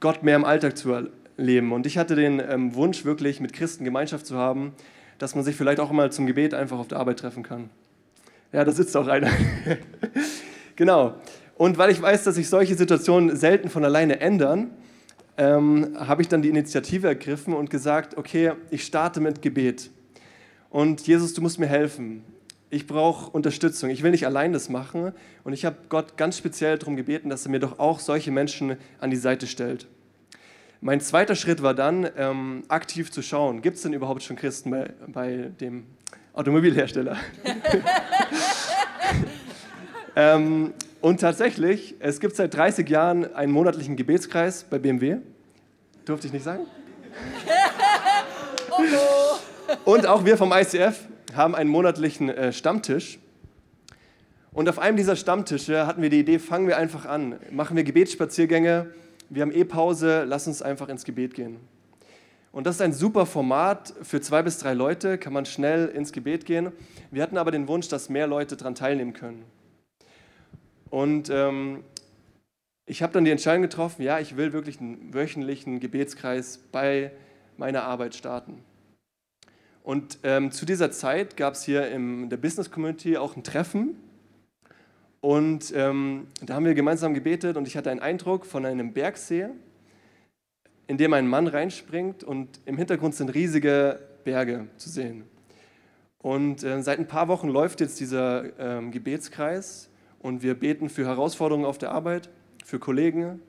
Gott 0.00 0.22
mehr 0.22 0.36
im 0.36 0.44
Alltag 0.46 0.78
zu 0.78 0.92
erleben? 1.36 1.72
Und 1.72 1.86
ich 1.86 1.98
hatte 1.98 2.16
den 2.16 2.40
ähm, 2.40 2.74
Wunsch, 2.74 3.04
wirklich 3.04 3.40
mit 3.40 3.52
Christen 3.52 3.84
Gemeinschaft 3.84 4.24
zu 4.24 4.38
haben, 4.38 4.72
dass 5.18 5.34
man 5.34 5.44
sich 5.44 5.54
vielleicht 5.54 5.80
auch 5.80 5.92
mal 5.92 6.10
zum 6.10 6.26
Gebet 6.26 6.54
einfach 6.54 6.78
auf 6.78 6.88
der 6.88 6.98
Arbeit 6.98 7.18
treffen 7.18 7.42
kann. 7.42 7.68
Ja, 8.52 8.64
da 8.64 8.72
sitzt 8.72 8.96
auch 8.96 9.06
einer. 9.06 9.30
genau. 10.76 11.16
Und 11.58 11.76
weil 11.76 11.90
ich 11.90 12.00
weiß, 12.00 12.22
dass 12.22 12.36
sich 12.36 12.48
solche 12.48 12.76
Situationen 12.76 13.36
selten 13.36 13.68
von 13.68 13.84
alleine 13.84 14.20
ändern, 14.20 14.70
ähm, 15.36 15.96
habe 15.98 16.22
ich 16.22 16.28
dann 16.28 16.40
die 16.40 16.48
Initiative 16.48 17.08
ergriffen 17.08 17.52
und 17.52 17.68
gesagt, 17.68 18.16
okay, 18.16 18.52
ich 18.70 18.84
starte 18.84 19.20
mit 19.20 19.42
Gebet. 19.42 19.90
Und 20.70 21.04
Jesus, 21.08 21.34
du 21.34 21.42
musst 21.42 21.58
mir 21.58 21.66
helfen. 21.66 22.22
Ich 22.70 22.86
brauche 22.86 23.30
Unterstützung. 23.30 23.90
Ich 23.90 24.04
will 24.04 24.12
nicht 24.12 24.24
allein 24.24 24.52
das 24.52 24.68
machen. 24.68 25.12
Und 25.42 25.52
ich 25.52 25.64
habe 25.64 25.76
Gott 25.88 26.16
ganz 26.16 26.38
speziell 26.38 26.78
darum 26.78 26.94
gebeten, 26.94 27.28
dass 27.28 27.44
er 27.44 27.50
mir 27.50 27.58
doch 27.58 27.80
auch 27.80 27.98
solche 27.98 28.30
Menschen 28.30 28.76
an 29.00 29.10
die 29.10 29.16
Seite 29.16 29.48
stellt. 29.48 29.88
Mein 30.80 31.00
zweiter 31.00 31.34
Schritt 31.34 31.60
war 31.60 31.74
dann, 31.74 32.08
ähm, 32.16 32.62
aktiv 32.68 33.10
zu 33.10 33.20
schauen, 33.20 33.62
gibt 33.62 33.78
es 33.78 33.82
denn 33.82 33.94
überhaupt 33.94 34.22
schon 34.22 34.36
Christen 34.36 34.70
bei, 34.70 34.90
bei 35.08 35.50
dem 35.60 35.86
Automobilhersteller? 36.34 37.16
ähm, 40.14 40.72
und 41.00 41.20
tatsächlich, 41.20 41.96
es 42.00 42.20
gibt 42.20 42.36
seit 42.36 42.54
30 42.54 42.88
Jahren 42.88 43.34
einen 43.34 43.52
monatlichen 43.52 43.96
Gebetskreis 43.96 44.64
bei 44.64 44.78
BMW. 44.78 45.18
Durfte 46.04 46.26
ich 46.26 46.32
nicht 46.32 46.44
sagen? 46.44 46.66
Und 49.84 50.06
auch 50.06 50.24
wir 50.24 50.38
vom 50.38 50.52
ICF 50.52 51.06
haben 51.34 51.54
einen 51.54 51.68
monatlichen 51.68 52.30
äh, 52.30 52.52
Stammtisch. 52.52 53.18
Und 54.52 54.68
auf 54.68 54.78
einem 54.78 54.96
dieser 54.96 55.14
Stammtische 55.14 55.86
hatten 55.86 56.00
wir 56.00 56.10
die 56.10 56.20
Idee, 56.20 56.38
fangen 56.38 56.66
wir 56.66 56.78
einfach 56.78 57.04
an. 57.04 57.36
Machen 57.50 57.76
wir 57.76 57.84
Gebetsspaziergänge. 57.84 58.86
Wir 59.28 59.42
haben 59.42 59.52
eh 59.52 59.64
Pause, 59.64 60.24
lass 60.24 60.46
uns 60.46 60.62
einfach 60.62 60.88
ins 60.88 61.04
Gebet 61.04 61.34
gehen. 61.34 61.58
Und 62.50 62.66
das 62.66 62.76
ist 62.76 62.80
ein 62.80 62.94
super 62.94 63.26
Format 63.26 63.92
für 64.02 64.22
zwei 64.22 64.42
bis 64.42 64.58
drei 64.58 64.72
Leute, 64.72 65.18
kann 65.18 65.34
man 65.34 65.44
schnell 65.44 65.88
ins 65.88 66.12
Gebet 66.12 66.46
gehen. 66.46 66.72
Wir 67.10 67.22
hatten 67.22 67.36
aber 67.36 67.50
den 67.50 67.68
Wunsch, 67.68 67.88
dass 67.88 68.08
mehr 68.08 68.26
Leute 68.26 68.56
daran 68.56 68.74
teilnehmen 68.74 69.12
können. 69.12 69.44
Und 70.90 71.30
ähm, 71.30 71.84
ich 72.86 73.02
habe 73.02 73.12
dann 73.12 73.24
die 73.24 73.30
Entscheidung 73.30 73.62
getroffen, 73.62 74.02
ja, 74.02 74.18
ich 74.18 74.36
will 74.36 74.52
wirklich 74.52 74.80
einen 74.80 75.12
wöchentlichen 75.12 75.80
Gebetskreis 75.80 76.58
bei 76.72 77.12
meiner 77.58 77.84
Arbeit 77.84 78.14
starten. 78.14 78.62
Und 79.82 80.18
ähm, 80.22 80.50
zu 80.50 80.66
dieser 80.66 80.90
Zeit 80.90 81.36
gab 81.36 81.54
es 81.54 81.62
hier 81.62 81.88
in 81.90 82.30
der 82.30 82.36
Business 82.36 82.70
Community 82.70 83.16
auch 83.16 83.36
ein 83.36 83.44
Treffen. 83.44 83.96
Und 85.20 85.72
ähm, 85.74 86.28
da 86.42 86.54
haben 86.54 86.64
wir 86.64 86.74
gemeinsam 86.74 87.12
gebetet 87.12 87.56
und 87.56 87.66
ich 87.66 87.76
hatte 87.76 87.90
einen 87.90 88.00
Eindruck 88.00 88.46
von 88.46 88.64
einem 88.64 88.92
Bergsee, 88.92 89.48
in 90.86 90.96
dem 90.96 91.12
ein 91.12 91.26
Mann 91.26 91.46
reinspringt 91.46 92.22
und 92.22 92.60
im 92.66 92.76
Hintergrund 92.76 93.14
sind 93.14 93.34
riesige 93.34 93.98
Berge 94.24 94.68
zu 94.76 94.88
sehen. 94.88 95.24
Und 96.18 96.62
äh, 96.62 96.82
seit 96.82 96.98
ein 96.98 97.08
paar 97.08 97.28
Wochen 97.28 97.48
läuft 97.48 97.80
jetzt 97.80 97.98
dieser 98.00 98.58
ähm, 98.58 98.90
Gebetskreis 98.90 99.88
und 100.20 100.42
wir 100.42 100.54
beten 100.54 100.88
für 100.88 101.06
Herausforderungen 101.06 101.66
auf 101.66 101.78
der 101.78 101.92
Arbeit, 101.92 102.28
für 102.64 102.78
Kollegen, 102.78 103.40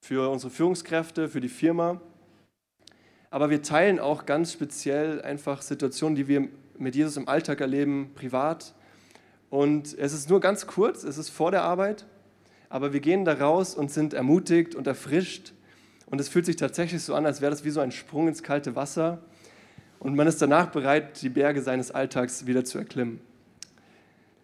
für 0.00 0.30
unsere 0.30 0.50
Führungskräfte, 0.50 1.28
für 1.28 1.40
die 1.40 1.48
Firma. 1.48 2.00
Aber 3.30 3.50
wir 3.50 3.62
teilen 3.62 3.98
auch 3.98 4.26
ganz 4.26 4.52
speziell 4.52 5.20
einfach 5.22 5.62
Situationen, 5.62 6.16
die 6.16 6.28
wir 6.28 6.48
mit 6.78 6.94
Jesus 6.94 7.16
im 7.16 7.28
Alltag 7.28 7.60
erleben, 7.60 8.12
privat. 8.14 8.74
Und 9.50 9.96
es 9.98 10.12
ist 10.12 10.30
nur 10.30 10.40
ganz 10.40 10.66
kurz, 10.66 11.04
es 11.04 11.18
ist 11.18 11.28
vor 11.28 11.50
der 11.50 11.62
Arbeit, 11.62 12.06
aber 12.68 12.92
wir 12.92 13.00
gehen 13.00 13.24
da 13.24 13.34
raus 13.34 13.74
und 13.74 13.90
sind 13.90 14.14
ermutigt 14.14 14.74
und 14.74 14.86
erfrischt. 14.86 15.52
Und 16.06 16.20
es 16.20 16.28
fühlt 16.28 16.46
sich 16.46 16.56
tatsächlich 16.56 17.02
so 17.02 17.14
an, 17.14 17.26
als 17.26 17.40
wäre 17.40 17.50
das 17.50 17.64
wie 17.64 17.70
so 17.70 17.80
ein 17.80 17.92
Sprung 17.92 18.28
ins 18.28 18.42
kalte 18.42 18.76
Wasser. 18.76 19.18
Und 19.98 20.14
man 20.14 20.26
ist 20.26 20.40
danach 20.40 20.70
bereit, 20.70 21.20
die 21.20 21.28
Berge 21.28 21.60
seines 21.60 21.90
Alltags 21.90 22.46
wieder 22.46 22.64
zu 22.64 22.78
erklimmen. 22.78 23.20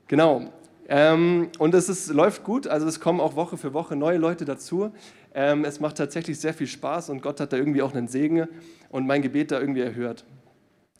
Genau, 0.09 0.53
ähm, 0.89 1.49
und 1.59 1.75
es 1.75 1.89
ist, 1.89 2.09
läuft 2.09 2.45
gut, 2.45 2.67
also 2.67 2.87
es 2.87 3.01
kommen 3.01 3.21
auch 3.21 3.37
Woche 3.37 3.57
für 3.57 3.73
Woche 3.73 3.97
neue 3.97 4.19
Leute 4.19 4.45
dazu. 4.45 4.91
Ähm, 5.35 5.65
es 5.65 5.81
macht 5.81 5.97
tatsächlich 5.97 6.39
sehr 6.39 6.55
viel 6.55 6.67
Spaß 6.67 7.11
und 7.11 7.23
Gott 7.23 7.41
hat 7.41 7.53
da 7.53 7.57
irgendwie 7.57 7.83
auch 7.83 7.95
einen 7.95 8.09
Segen 8.09 8.47
und 8.91 9.07
mein 9.07 9.23
Gebet 9.23 9.51
da 9.51 9.61
irgendwie 9.61 9.81
erhört. 9.81 10.25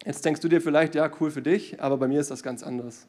Jetzt 0.05 0.25
denkst 0.25 0.41
du 0.41 0.49
dir 0.49 0.61
vielleicht, 0.61 0.95
ja, 0.95 1.11
cool 1.21 1.31
für 1.31 1.43
dich, 1.43 1.81
aber 1.83 1.97
bei 1.97 2.09
mir 2.09 2.21
ist 2.21 2.31
das 2.31 2.43
ganz 2.43 2.63
anders. 2.63 3.07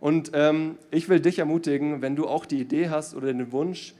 Und 0.00 0.30
ähm, 0.34 0.76
ich 0.90 1.08
will 1.08 1.20
dich 1.20 1.38
ermutigen, 1.38 2.02
wenn 2.02 2.16
du 2.16 2.26
auch 2.26 2.46
die 2.46 2.60
Idee 2.60 2.88
hast 2.88 3.14
oder 3.14 3.26
den 3.26 3.50
Wunsch, 3.52 3.94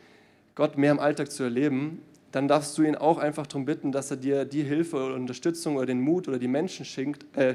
Gott 0.54 0.78
mehr 0.78 0.92
im 0.92 1.00
Alltag 1.00 1.30
zu 1.30 1.44
erleben, 1.44 2.02
dann 2.32 2.48
darfst 2.48 2.76
du 2.76 2.82
ihn 2.82 2.94
auch 2.94 3.18
einfach 3.18 3.46
darum 3.46 3.64
bitten, 3.64 3.92
dass 3.92 4.10
er 4.10 4.16
dir 4.16 4.44
die 4.44 4.62
Hilfe 4.62 4.96
oder 4.96 5.14
Unterstützung 5.14 5.76
oder 5.76 5.86
den 5.86 6.00
Mut 6.00 6.28
oder 6.28 6.38
die 6.38 6.48
Menschen 6.48 6.84
schickt, 6.84 7.24
äh, 7.36 7.54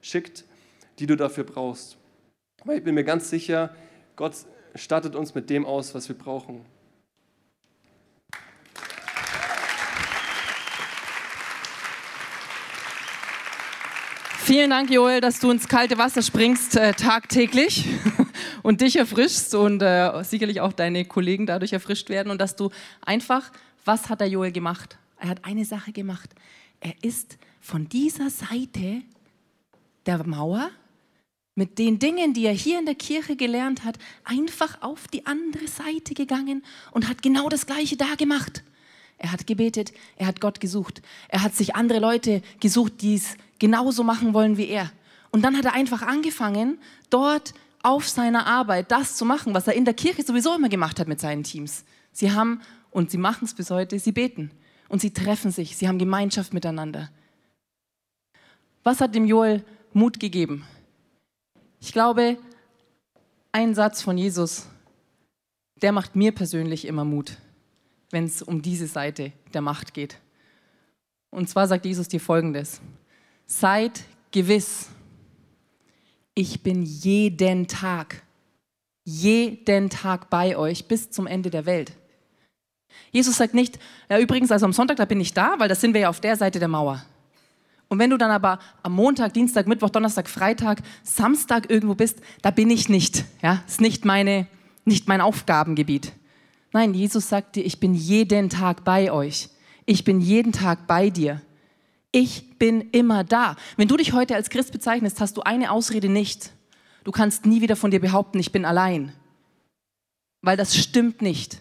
schickt 0.00 0.44
die 0.98 1.06
du 1.06 1.16
dafür 1.16 1.44
brauchst. 1.44 1.96
Aber 2.64 2.76
ich 2.76 2.82
bin 2.82 2.94
mir 2.94 3.04
ganz 3.04 3.28
sicher, 3.28 3.74
Gott 4.16 4.34
stattet 4.74 5.14
uns 5.14 5.34
mit 5.34 5.50
dem 5.50 5.66
aus, 5.66 5.94
was 5.94 6.08
wir 6.08 6.16
brauchen. 6.16 6.64
Vielen 14.38 14.70
Dank, 14.70 14.90
Joel, 14.90 15.20
dass 15.20 15.40
du 15.40 15.50
ins 15.50 15.68
kalte 15.68 15.98
Wasser 15.98 16.22
springst 16.22 16.76
äh, 16.76 16.92
tagtäglich 16.94 17.86
und 18.62 18.80
dich 18.80 18.96
erfrischst 18.96 19.54
und 19.54 19.82
äh, 19.82 20.22
sicherlich 20.22 20.62
auch 20.62 20.72
deine 20.72 21.04
Kollegen 21.04 21.44
dadurch 21.44 21.74
erfrischt 21.74 22.08
werden 22.08 22.30
und 22.30 22.40
dass 22.40 22.56
du 22.56 22.70
einfach, 23.04 23.52
was 23.84 24.08
hat 24.08 24.20
der 24.20 24.28
Joel 24.28 24.52
gemacht? 24.52 24.96
Er 25.18 25.28
hat 25.28 25.44
eine 25.44 25.66
Sache 25.66 25.92
gemacht. 25.92 26.30
Er 26.80 26.94
ist 27.02 27.36
von 27.60 27.88
dieser 27.90 28.30
Seite 28.30 29.02
der 30.06 30.26
Mauer 30.26 30.70
mit 31.54 31.78
den 31.78 31.98
Dingen, 31.98 32.34
die 32.34 32.46
er 32.46 32.52
hier 32.52 32.78
in 32.78 32.86
der 32.86 32.94
Kirche 32.94 33.36
gelernt 33.36 33.84
hat, 33.84 33.98
einfach 34.24 34.82
auf 34.82 35.06
die 35.08 35.26
andere 35.26 35.68
Seite 35.68 36.14
gegangen 36.14 36.64
und 36.90 37.08
hat 37.08 37.22
genau 37.22 37.48
das 37.48 37.66
Gleiche 37.66 37.96
da 37.96 38.14
gemacht. 38.16 38.64
Er 39.18 39.30
hat 39.30 39.46
gebetet, 39.46 39.92
er 40.16 40.26
hat 40.26 40.40
Gott 40.40 40.60
gesucht, 40.60 41.00
er 41.28 41.42
hat 41.42 41.54
sich 41.54 41.76
andere 41.76 42.00
Leute 42.00 42.42
gesucht, 42.60 43.00
die 43.00 43.14
es 43.14 43.36
genauso 43.58 44.02
machen 44.02 44.34
wollen 44.34 44.56
wie 44.56 44.66
er. 44.66 44.90
Und 45.30 45.42
dann 45.42 45.56
hat 45.56 45.64
er 45.64 45.72
einfach 45.72 46.02
angefangen, 46.02 46.78
dort 47.10 47.54
auf 47.82 48.08
seiner 48.08 48.46
Arbeit 48.46 48.90
das 48.90 49.16
zu 49.16 49.24
machen, 49.24 49.54
was 49.54 49.66
er 49.66 49.74
in 49.74 49.84
der 49.84 49.94
Kirche 49.94 50.22
sowieso 50.22 50.54
immer 50.54 50.68
gemacht 50.68 50.98
hat 50.98 51.06
mit 51.06 51.20
seinen 51.20 51.44
Teams. 51.44 51.84
Sie 52.12 52.32
haben, 52.32 52.60
und 52.90 53.10
sie 53.10 53.18
machen 53.18 53.44
es 53.44 53.54
bis 53.54 53.70
heute, 53.70 53.98
sie 53.98 54.12
beten 54.12 54.50
und 54.88 55.00
sie 55.00 55.12
treffen 55.12 55.50
sich, 55.50 55.76
sie 55.76 55.86
haben 55.86 55.98
Gemeinschaft 55.98 56.54
miteinander. 56.54 57.10
Was 58.82 59.00
hat 59.00 59.14
dem 59.14 59.26
Joel 59.26 59.64
Mut 59.92 60.18
gegeben? 60.18 60.64
Ich 61.84 61.92
glaube, 61.92 62.38
ein 63.52 63.74
Satz 63.74 64.00
von 64.00 64.16
Jesus, 64.16 64.68
der 65.82 65.92
macht 65.92 66.16
mir 66.16 66.32
persönlich 66.32 66.86
immer 66.86 67.04
Mut, 67.04 67.36
wenn 68.10 68.24
es 68.24 68.40
um 68.40 68.62
diese 68.62 68.86
Seite 68.86 69.32
der 69.52 69.60
Macht 69.60 69.92
geht. 69.92 70.18
Und 71.28 71.50
zwar 71.50 71.68
sagt 71.68 71.84
Jesus 71.84 72.08
dir 72.08 72.20
Folgendes. 72.20 72.80
Seid 73.44 74.04
gewiss, 74.30 74.88
ich 76.34 76.62
bin 76.62 76.84
jeden 76.84 77.68
Tag, 77.68 78.22
jeden 79.04 79.90
Tag 79.90 80.30
bei 80.30 80.56
euch 80.56 80.88
bis 80.88 81.10
zum 81.10 81.26
Ende 81.26 81.50
der 81.50 81.66
Welt. 81.66 81.92
Jesus 83.10 83.36
sagt 83.36 83.52
nicht, 83.52 83.78
ja 84.08 84.18
übrigens, 84.18 84.50
also 84.50 84.64
am 84.64 84.72
Sonntag, 84.72 84.96
da 84.96 85.04
bin 85.04 85.20
ich 85.20 85.34
da, 85.34 85.56
weil 85.58 85.68
da 85.68 85.74
sind 85.74 85.92
wir 85.92 86.00
ja 86.00 86.08
auf 86.08 86.20
der 86.20 86.36
Seite 86.36 86.58
der 86.58 86.68
Mauer. 86.68 87.04
Und 87.94 88.00
wenn 88.00 88.10
du 88.10 88.16
dann 88.16 88.32
aber 88.32 88.58
am 88.82 88.92
Montag, 88.94 89.34
Dienstag, 89.34 89.68
Mittwoch, 89.68 89.88
Donnerstag, 89.88 90.28
Freitag, 90.28 90.82
Samstag 91.04 91.70
irgendwo 91.70 91.94
bist, 91.94 92.18
da 92.42 92.50
bin 92.50 92.68
ich 92.68 92.88
nicht. 92.88 93.24
Ja, 93.40 93.62
ist 93.68 93.80
nicht 93.80 94.04
meine, 94.04 94.48
nicht 94.84 95.06
mein 95.06 95.20
Aufgabengebiet. 95.20 96.10
Nein, 96.72 96.92
Jesus 96.92 97.28
sagt 97.28 97.54
dir, 97.54 97.64
ich 97.64 97.78
bin 97.78 97.94
jeden 97.94 98.50
Tag 98.50 98.82
bei 98.82 99.12
euch. 99.12 99.48
Ich 99.86 100.02
bin 100.02 100.20
jeden 100.20 100.50
Tag 100.50 100.88
bei 100.88 101.08
dir. 101.08 101.40
Ich 102.10 102.58
bin 102.58 102.80
immer 102.90 103.22
da. 103.22 103.54
Wenn 103.76 103.86
du 103.86 103.96
dich 103.96 104.12
heute 104.12 104.34
als 104.34 104.50
Christ 104.50 104.72
bezeichnest, 104.72 105.20
hast 105.20 105.36
du 105.36 105.42
eine 105.42 105.70
Ausrede 105.70 106.08
nicht. 106.08 106.50
Du 107.04 107.12
kannst 107.12 107.46
nie 107.46 107.60
wieder 107.60 107.76
von 107.76 107.92
dir 107.92 108.00
behaupten, 108.00 108.40
ich 108.40 108.50
bin 108.50 108.64
allein. 108.64 109.12
Weil 110.42 110.56
das 110.56 110.76
stimmt 110.76 111.22
nicht. 111.22 111.60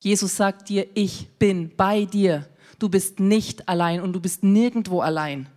Jesus 0.00 0.36
sagt 0.36 0.68
dir, 0.68 0.86
ich 0.92 1.30
bin 1.38 1.74
bei 1.74 2.04
dir. 2.04 2.46
Du 2.78 2.90
bist 2.90 3.20
nicht 3.20 3.70
allein 3.70 4.02
und 4.02 4.12
du 4.12 4.20
bist 4.20 4.42
nirgendwo 4.42 5.00
allein. 5.00 5.48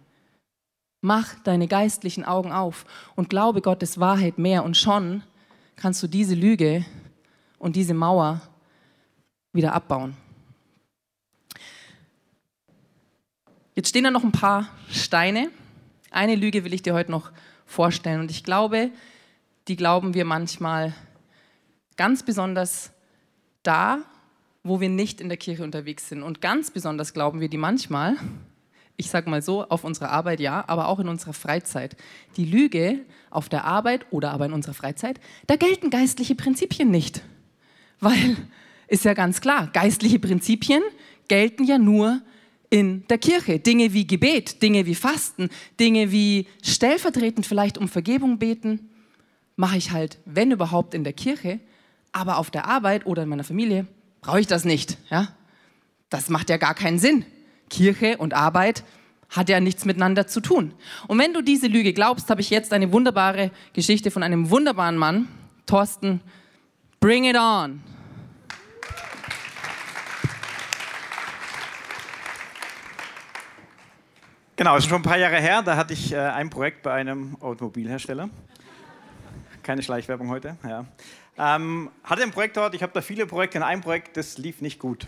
Mach 1.05 1.35
deine 1.43 1.67
geistlichen 1.67 2.23
Augen 2.23 2.51
auf 2.51 2.83
und 3.15 3.29
glaube 3.29 3.61
Gottes 3.61 3.99
Wahrheit 3.99 4.39
mehr 4.39 4.63
und 4.63 4.75
schon 4.75 5.21
kannst 5.75 6.01
du 6.01 6.07
diese 6.07 6.33
Lüge 6.33 6.83
und 7.59 7.75
diese 7.75 7.93
Mauer 7.93 8.41
wieder 9.53 9.73
abbauen. 9.73 10.17
Jetzt 13.75 13.89
stehen 13.89 14.03
da 14.03 14.09
noch 14.09 14.23
ein 14.23 14.31
paar 14.31 14.67
Steine. 14.89 15.51
Eine 16.09 16.33
Lüge 16.33 16.63
will 16.63 16.73
ich 16.73 16.81
dir 16.81 16.95
heute 16.95 17.11
noch 17.11 17.31
vorstellen 17.67 18.21
und 18.21 18.31
ich 18.31 18.43
glaube, 18.43 18.89
die 19.67 19.75
glauben 19.75 20.15
wir 20.15 20.25
manchmal 20.25 20.95
ganz 21.97 22.23
besonders 22.23 22.91
da, 23.61 23.99
wo 24.63 24.79
wir 24.79 24.89
nicht 24.89 25.21
in 25.21 25.29
der 25.29 25.37
Kirche 25.37 25.63
unterwegs 25.63 26.09
sind. 26.09 26.23
Und 26.23 26.41
ganz 26.41 26.71
besonders 26.71 27.13
glauben 27.13 27.41
wir 27.41 27.47
die 27.47 27.59
manchmal, 27.59 28.17
ich 28.97 29.09
sage 29.09 29.29
mal 29.29 29.41
so, 29.41 29.67
auf 29.67 29.83
unserer 29.83 30.09
Arbeit 30.11 30.39
ja, 30.39 30.63
aber 30.67 30.87
auch 30.87 30.99
in 30.99 31.09
unserer 31.09 31.33
Freizeit. 31.33 31.97
Die 32.37 32.45
Lüge 32.45 32.99
auf 33.29 33.49
der 33.49 33.65
Arbeit 33.65 34.05
oder 34.11 34.31
aber 34.31 34.45
in 34.45 34.53
unserer 34.53 34.73
Freizeit, 34.73 35.19
da 35.47 35.55
gelten 35.55 35.89
geistliche 35.89 36.35
Prinzipien 36.35 36.89
nicht. 36.89 37.21
Weil, 37.99 38.37
ist 38.87 39.05
ja 39.05 39.13
ganz 39.13 39.41
klar, 39.41 39.69
geistliche 39.73 40.19
Prinzipien 40.19 40.81
gelten 41.27 41.65
ja 41.65 41.77
nur 41.77 42.21
in 42.69 43.05
der 43.07 43.17
Kirche. 43.17 43.59
Dinge 43.59 43.93
wie 43.93 44.07
Gebet, 44.07 44.61
Dinge 44.61 44.85
wie 44.85 44.95
Fasten, 44.95 45.49
Dinge 45.79 46.11
wie 46.11 46.47
stellvertretend 46.63 47.45
vielleicht 47.45 47.77
um 47.77 47.87
Vergebung 47.87 48.37
beten, 48.39 48.89
mache 49.55 49.77
ich 49.77 49.91
halt, 49.91 50.19
wenn 50.25 50.51
überhaupt, 50.51 50.93
in 50.93 51.03
der 51.03 51.13
Kirche, 51.13 51.59
aber 52.11 52.37
auf 52.37 52.51
der 52.51 52.65
Arbeit 52.65 53.05
oder 53.05 53.23
in 53.23 53.29
meiner 53.29 53.43
Familie 53.43 53.87
brauche 54.21 54.39
ich 54.39 54.47
das 54.47 54.65
nicht. 54.65 54.97
Ja? 55.09 55.29
Das 56.09 56.29
macht 56.29 56.49
ja 56.49 56.57
gar 56.57 56.75
keinen 56.75 56.99
Sinn. 56.99 57.25
Kirche 57.69 58.17
und 58.17 58.33
Arbeit 58.33 58.83
hat 59.29 59.49
ja 59.49 59.59
nichts 59.59 59.85
miteinander 59.85 60.27
zu 60.27 60.39
tun. 60.39 60.73
Und 61.07 61.19
wenn 61.19 61.33
du 61.33 61.41
diese 61.41 61.67
Lüge 61.67 61.93
glaubst, 61.93 62.29
habe 62.29 62.41
ich 62.41 62.49
jetzt 62.49 62.73
eine 62.73 62.91
wunderbare 62.91 63.51
Geschichte 63.73 64.11
von 64.11 64.23
einem 64.23 64.49
wunderbaren 64.49 64.97
Mann, 64.97 65.27
Thorsten. 65.65 66.21
Bring 66.99 67.25
it 67.25 67.37
on. 67.37 67.81
Genau, 74.57 74.77
ist 74.77 74.87
schon 74.87 74.99
ein 74.99 75.03
paar 75.03 75.17
Jahre 75.17 75.35
her. 75.41 75.61
Da 75.63 75.75
hatte 75.75 75.93
ich 75.93 76.13
äh, 76.13 76.17
ein 76.17 76.49
Projekt 76.49 76.81
bei 76.81 76.93
einem 76.93 77.35
Automobilhersteller. 77.41 78.29
Keine 79.63 79.83
Schleichwerbung 79.83 80.29
heute. 80.29 80.55
Ja. 80.63 80.85
Ähm, 81.37 81.89
hatte 82.05 82.23
ein 82.23 82.31
Projekt 82.31 82.55
dort. 82.55 82.73
Ich 82.73 82.81
habe 82.81 82.93
da 82.93 83.01
viele 83.01 83.25
Projekte. 83.25 83.57
In 83.57 83.63
einem 83.63 83.81
Projekt, 83.81 84.15
das 84.15 84.37
lief 84.37 84.61
nicht 84.61 84.79
gut. 84.79 85.07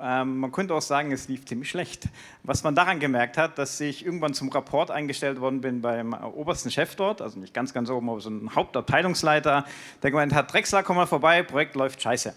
Ähm, 0.00 0.38
man 0.38 0.52
könnte 0.52 0.74
auch 0.74 0.82
sagen, 0.82 1.12
es 1.12 1.28
lief 1.28 1.44
ziemlich 1.44 1.70
schlecht. 1.70 2.08
Was 2.42 2.62
man 2.62 2.74
daran 2.74 3.00
gemerkt 3.00 3.38
hat, 3.38 3.58
dass 3.58 3.80
ich 3.80 4.04
irgendwann 4.04 4.34
zum 4.34 4.48
Rapport 4.48 4.90
eingestellt 4.90 5.40
worden 5.40 5.60
bin 5.60 5.82
beim 5.82 6.12
äh, 6.12 6.16
obersten 6.16 6.70
Chef 6.70 6.94
dort, 6.96 7.22
also 7.22 7.38
nicht 7.38 7.54
ganz 7.54 7.72
ganz 7.72 7.90
oben, 7.90 8.10
aber 8.10 8.20
so 8.20 8.30
ein 8.30 8.54
Hauptabteilungsleiter, 8.54 9.64
der 10.02 10.10
gemeint 10.10 10.34
hat, 10.34 10.52
Drexler, 10.52 10.82
komm 10.82 10.96
mal 10.96 11.06
vorbei, 11.06 11.42
Projekt 11.42 11.74
läuft 11.76 12.02
scheiße. 12.02 12.34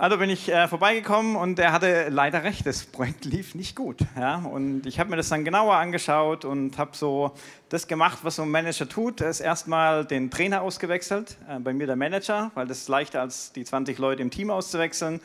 Also 0.00 0.16
bin 0.16 0.30
ich 0.30 0.48
äh, 0.48 0.68
vorbeigekommen 0.68 1.34
und 1.34 1.58
er 1.58 1.72
hatte 1.72 2.06
leider 2.08 2.44
recht, 2.44 2.64
das 2.66 2.84
Projekt 2.84 3.24
lief 3.24 3.56
nicht 3.56 3.74
gut. 3.74 3.98
Ja? 4.16 4.36
Und 4.36 4.86
ich 4.86 5.00
habe 5.00 5.10
mir 5.10 5.16
das 5.16 5.28
dann 5.28 5.44
genauer 5.44 5.74
angeschaut 5.74 6.44
und 6.44 6.78
habe 6.78 6.92
so 6.96 7.32
das 7.68 7.88
gemacht, 7.88 8.20
was 8.22 8.36
so 8.36 8.42
ein 8.42 8.50
Manager 8.50 8.88
tut. 8.88 9.20
Er 9.20 9.28
ist 9.28 9.40
erstmal 9.40 10.04
den 10.04 10.30
Trainer 10.30 10.62
ausgewechselt, 10.62 11.36
äh, 11.48 11.58
bei 11.58 11.72
mir 11.72 11.88
der 11.88 11.96
Manager, 11.96 12.52
weil 12.54 12.68
das 12.68 12.78
ist 12.78 12.88
leichter 12.88 13.20
als 13.20 13.50
die 13.50 13.64
20 13.64 13.98
Leute 13.98 14.22
im 14.22 14.30
Team 14.30 14.52
auszuwechseln. 14.52 15.20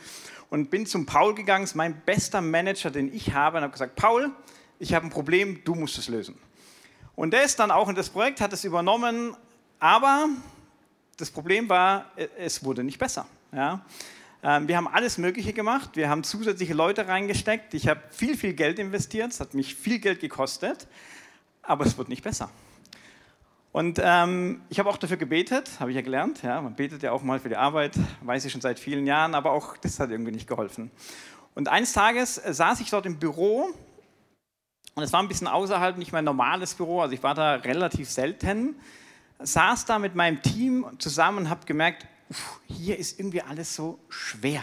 Und 0.54 0.70
bin 0.70 0.86
zum 0.86 1.04
Paul 1.04 1.34
gegangen, 1.34 1.64
ist 1.64 1.74
mein 1.74 2.00
bester 2.02 2.40
Manager, 2.40 2.88
den 2.88 3.12
ich 3.12 3.34
habe, 3.34 3.56
und 3.56 3.64
habe 3.64 3.72
gesagt, 3.72 3.96
Paul, 3.96 4.30
ich 4.78 4.94
habe 4.94 5.04
ein 5.04 5.10
Problem, 5.10 5.64
du 5.64 5.74
musst 5.74 5.98
es 5.98 6.06
lösen. 6.06 6.38
Und 7.16 7.32
der 7.32 7.42
ist 7.42 7.58
dann 7.58 7.72
auch 7.72 7.88
in 7.88 7.96
das 7.96 8.08
Projekt, 8.08 8.40
hat 8.40 8.52
es 8.52 8.62
übernommen, 8.62 9.36
aber 9.80 10.28
das 11.16 11.32
Problem 11.32 11.68
war, 11.68 12.12
äh, 12.14 12.28
es 12.38 12.62
wurde 12.62 12.84
nicht 12.84 13.00
besser. 13.00 13.26
Ja? 13.50 13.84
Ähm, 14.44 14.68
wir 14.68 14.76
haben 14.76 14.86
alles 14.86 15.18
Mögliche 15.18 15.52
gemacht. 15.52 15.90
Wir 15.94 16.08
haben 16.08 16.22
zusätzliche 16.22 16.74
Leute 16.74 17.08
reingesteckt. 17.08 17.74
Ich 17.74 17.88
habe 17.88 18.02
viel, 18.10 18.36
viel 18.36 18.52
Geld 18.52 18.78
investiert. 18.78 19.32
Es 19.32 19.40
hat 19.40 19.54
mich 19.54 19.74
viel 19.74 19.98
Geld 19.98 20.20
gekostet. 20.20 20.86
Aber 21.62 21.84
es 21.84 21.98
wird 21.98 22.08
nicht 22.08 22.22
besser. 22.22 22.48
Und 23.74 24.00
ähm, 24.00 24.62
ich 24.68 24.78
habe 24.78 24.88
auch 24.88 24.98
dafür 24.98 25.16
gebetet, 25.16 25.68
habe 25.80 25.90
ich 25.90 25.96
ja 25.96 26.02
gelernt. 26.02 26.44
Ja, 26.44 26.62
man 26.62 26.76
betet 26.76 27.02
ja 27.02 27.10
auch 27.10 27.24
mal 27.24 27.40
für 27.40 27.48
die 27.48 27.56
Arbeit, 27.56 27.90
weiß 28.20 28.44
ich 28.44 28.52
schon 28.52 28.60
seit 28.60 28.78
vielen 28.78 29.04
Jahren, 29.04 29.34
aber 29.34 29.50
auch 29.50 29.76
das 29.76 29.98
hat 29.98 30.10
irgendwie 30.10 30.30
nicht 30.30 30.46
geholfen. 30.46 30.92
Und 31.56 31.66
eines 31.66 31.92
Tages 31.92 32.38
äh, 32.38 32.54
saß 32.54 32.78
ich 32.82 32.90
dort 32.90 33.04
im 33.04 33.18
Büro 33.18 33.66
und 34.94 35.02
es 35.02 35.12
war 35.12 35.20
ein 35.20 35.26
bisschen 35.26 35.48
außerhalb, 35.48 35.98
nicht 35.98 36.12
mein 36.12 36.24
normales 36.24 36.72
Büro, 36.74 37.00
also 37.00 37.14
ich 37.14 37.22
war 37.24 37.34
da 37.34 37.54
relativ 37.54 38.08
selten, 38.08 38.76
saß 39.40 39.86
da 39.86 39.98
mit 39.98 40.14
meinem 40.14 40.40
Team 40.40 40.86
zusammen 41.00 41.38
und 41.38 41.50
habe 41.50 41.66
gemerkt, 41.66 42.06
hier 42.68 42.96
ist 42.96 43.18
irgendwie 43.18 43.42
alles 43.42 43.74
so 43.74 43.98
schwer. 44.08 44.62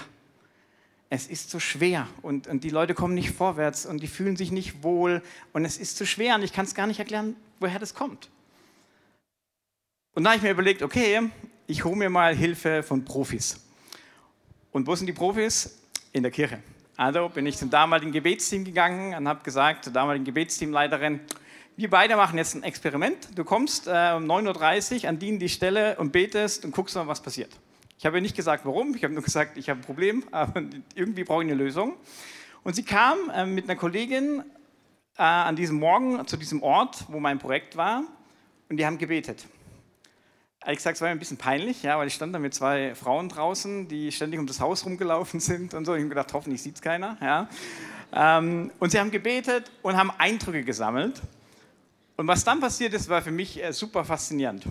Es 1.10 1.28
ist 1.28 1.50
so 1.50 1.60
schwer 1.60 2.08
und, 2.21 2.47
und 2.47 2.63
die 2.63 2.69
Leute 2.69 2.93
kommen 2.93 3.15
nicht 3.15 3.32
vorwärts 3.32 3.86
und 3.86 4.02
die 4.02 4.08
fühlen 4.08 4.38
sich 4.38 4.54
nicht 4.54 4.84
wohl 4.84 5.21
und 5.52 5.65
es 5.65 5.78
ist 5.78 5.97
zu 5.97 6.06
schwer 6.06 6.36
und 6.36 6.43
ich 6.43 6.54
kann 6.54 6.63
es 6.63 6.76
gar 6.76 6.88
nicht 6.88 7.00
erklären, 7.00 7.36
woher 7.60 7.78
das 7.78 7.93
kommt. 7.93 8.30
Und 10.13 10.26
da 10.26 10.32
habe 10.32 10.38
ich 10.38 10.43
mir 10.43 10.52
überlegt, 10.52 10.84
okay, 10.84 11.21
ich 11.67 11.86
hole 11.86 11.95
mir 11.95 12.10
mal 12.10 12.36
Hilfe 12.36 12.84
von 12.84 13.06
Profis. 13.06 13.65
Und 14.71 14.86
wo 14.86 14.93
sind 14.95 15.08
die 15.08 15.13
Profis? 15.13 15.80
In 16.12 16.24
der 16.24 16.32
Kirche. 16.32 16.60
Also 16.97 17.30
bin 17.30 17.45
ich 17.45 17.56
zum 17.56 17.69
damaligen 17.69 18.12
Gebetsteam 18.12 18.65
gegangen 18.65 19.15
und 19.15 19.26
habe 19.26 19.41
gesagt 19.43 19.86
zur 19.86 19.93
damaligen 19.93 20.26
Gebetsteamleiterin, 20.26 21.21
wir 21.78 21.89
beide 21.89 22.17
machen 22.17 22.38
jetzt 22.38 22.54
ein 22.56 22.63
Experiment. 22.63 23.30
Du 23.36 23.45
kommst 23.45 23.88
äh, 23.88 23.89
um 23.89 24.26
9.30 24.30 25.04
Uhr 25.04 25.10
an 25.10 25.17
die 25.17 25.30
in 25.30 25.39
die 25.39 25.47
Stelle 25.47 25.95
und 25.97 26.12
betest 26.12 26.65
und 26.65 26.71
guckst 26.71 26.95
mal, 26.95 27.08
was 27.08 27.24
passiert. 27.24 27.58
Ich 27.97 28.06
habe 28.06 28.17
ihr 28.17 28.21
nicht 28.21 28.36
gesagt, 28.36 28.65
warum. 28.65 28.93
Ich 28.93 29.06
habe 29.06 29.13
nur 29.13 29.24
gesagt, 29.24 29.58
ich 29.58 29.69
habe 29.69 29.80
ein 29.80 29.84
Problem, 29.84 30.26
aber 30.32 30.62
irgendwie 30.93 31.24
brauche 31.24 31.43
ich 31.43 31.50
eine 31.50 31.58
Lösung. 31.58 31.95
Und 32.63 32.76
sie 32.76 32.84
kam 32.84 33.17
äh, 33.34 33.45
mit 33.45 33.63
einer 33.63 33.78
Kollegin 33.78 34.43
äh, 35.17 35.24
an 35.24 35.56
diesem 35.56 35.80
Morgen 35.80 36.28
zu 36.28 36.36
diesem 36.36 36.62
Ort, 36.62 37.06
wo 37.08 37.21
mein 37.21 37.39
Projekt 37.39 37.78
war, 37.78 38.04
und 38.67 38.76
die 38.76 38.86
haben 38.86 38.97
gebetet. 38.97 39.45
Ehrlich 40.63 40.78
gesagt, 40.78 40.97
es 40.97 41.02
war 41.02 41.08
mir 41.08 41.13
ein 41.13 41.19
bisschen 41.19 41.38
peinlich, 41.38 41.82
ja, 41.82 41.97
weil 41.97 42.08
ich 42.08 42.13
stand 42.13 42.36
da 42.36 42.39
mit 42.39 42.54
zwei 42.54 42.93
Frauen 42.93 43.30
draußen, 43.30 43.88
die 43.88 44.12
ständig 44.12 44.39
um 44.39 44.45
das 44.45 44.60
Haus 44.60 44.86
rumgelaufen 44.86 45.39
sind 45.39 45.74
und 45.74 45.86
so. 45.86 45.95
Ich 45.95 46.02
habe 46.02 46.10
gedacht, 46.10 46.32
hoffentlich 46.34 46.62
sieht 46.62 46.76
es 46.76 46.82
keiner. 46.82 47.17
Ja. 47.19 47.50
Ähm, 48.13 48.71
und 48.78 48.91
sie 48.91 49.00
haben 49.00 49.10
gebetet 49.10 49.71
und 49.82 49.97
haben 49.97 50.12
Eindrücke 50.17 50.63
gesammelt. 50.63 51.19
Und 52.15 52.28
was 52.28 52.43
dann 52.43 52.60
passiert 52.60 52.93
ist, 52.93 53.10
war 53.10 53.24
für 53.24 53.32
mich 53.32 53.63
äh, 53.63 53.74
super 53.74 54.06
faszinierend. 54.06 54.65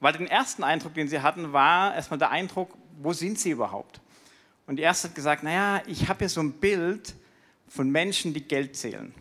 Weil 0.00 0.14
den 0.14 0.28
ersten 0.28 0.64
Eindruck, 0.64 0.94
den 0.94 1.08
sie 1.08 1.20
hatten, 1.20 1.52
war 1.52 1.94
erstmal 1.94 2.18
der 2.18 2.30
Eindruck, 2.30 2.70
wo 2.98 3.12
sind 3.12 3.38
sie 3.38 3.50
überhaupt? 3.50 4.00
Und 4.66 4.76
die 4.76 4.82
erste 4.82 5.08
hat 5.08 5.14
gesagt, 5.14 5.42
naja, 5.42 5.82
ich 5.86 6.08
habe 6.08 6.20
hier 6.20 6.28
so 6.30 6.40
ein 6.40 6.52
Bild 6.52 7.14
von 7.68 7.90
Menschen, 7.90 8.32
die 8.32 8.42
Geld 8.42 8.76
zählen. 8.76 9.12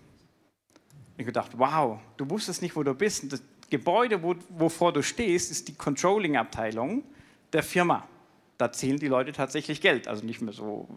Ich 1.15 1.23
habe 1.23 1.25
gedacht, 1.25 1.51
wow, 1.57 1.99
du 2.15 2.29
wusstest 2.29 2.61
nicht, 2.61 2.75
wo 2.77 2.83
du 2.83 2.93
bist. 2.93 3.23
Und 3.23 3.33
das 3.33 3.41
Gebäude, 3.69 4.23
wo, 4.23 4.35
wovor 4.49 4.93
du 4.93 5.01
stehst, 5.01 5.51
ist 5.51 5.67
die 5.67 5.75
Controlling-Abteilung 5.75 7.03
der 7.53 7.63
Firma. 7.63 8.07
Da 8.57 8.71
zählen 8.71 8.97
die 8.97 9.07
Leute 9.07 9.33
tatsächlich 9.33 9.81
Geld. 9.81 10.07
Also 10.07 10.25
nicht 10.25 10.41
mehr 10.41 10.53
so 10.53 10.87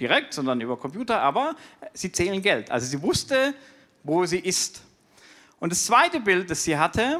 direkt, 0.00 0.34
sondern 0.34 0.60
über 0.60 0.76
Computer, 0.76 1.20
aber 1.20 1.54
sie 1.94 2.12
zählen 2.12 2.42
Geld. 2.42 2.70
Also 2.70 2.86
sie 2.86 3.00
wusste, 3.02 3.54
wo 4.02 4.26
sie 4.26 4.38
ist. 4.38 4.82
Und 5.60 5.72
das 5.72 5.86
zweite 5.86 6.20
Bild, 6.20 6.50
das 6.50 6.64
sie 6.64 6.76
hatte, 6.76 7.18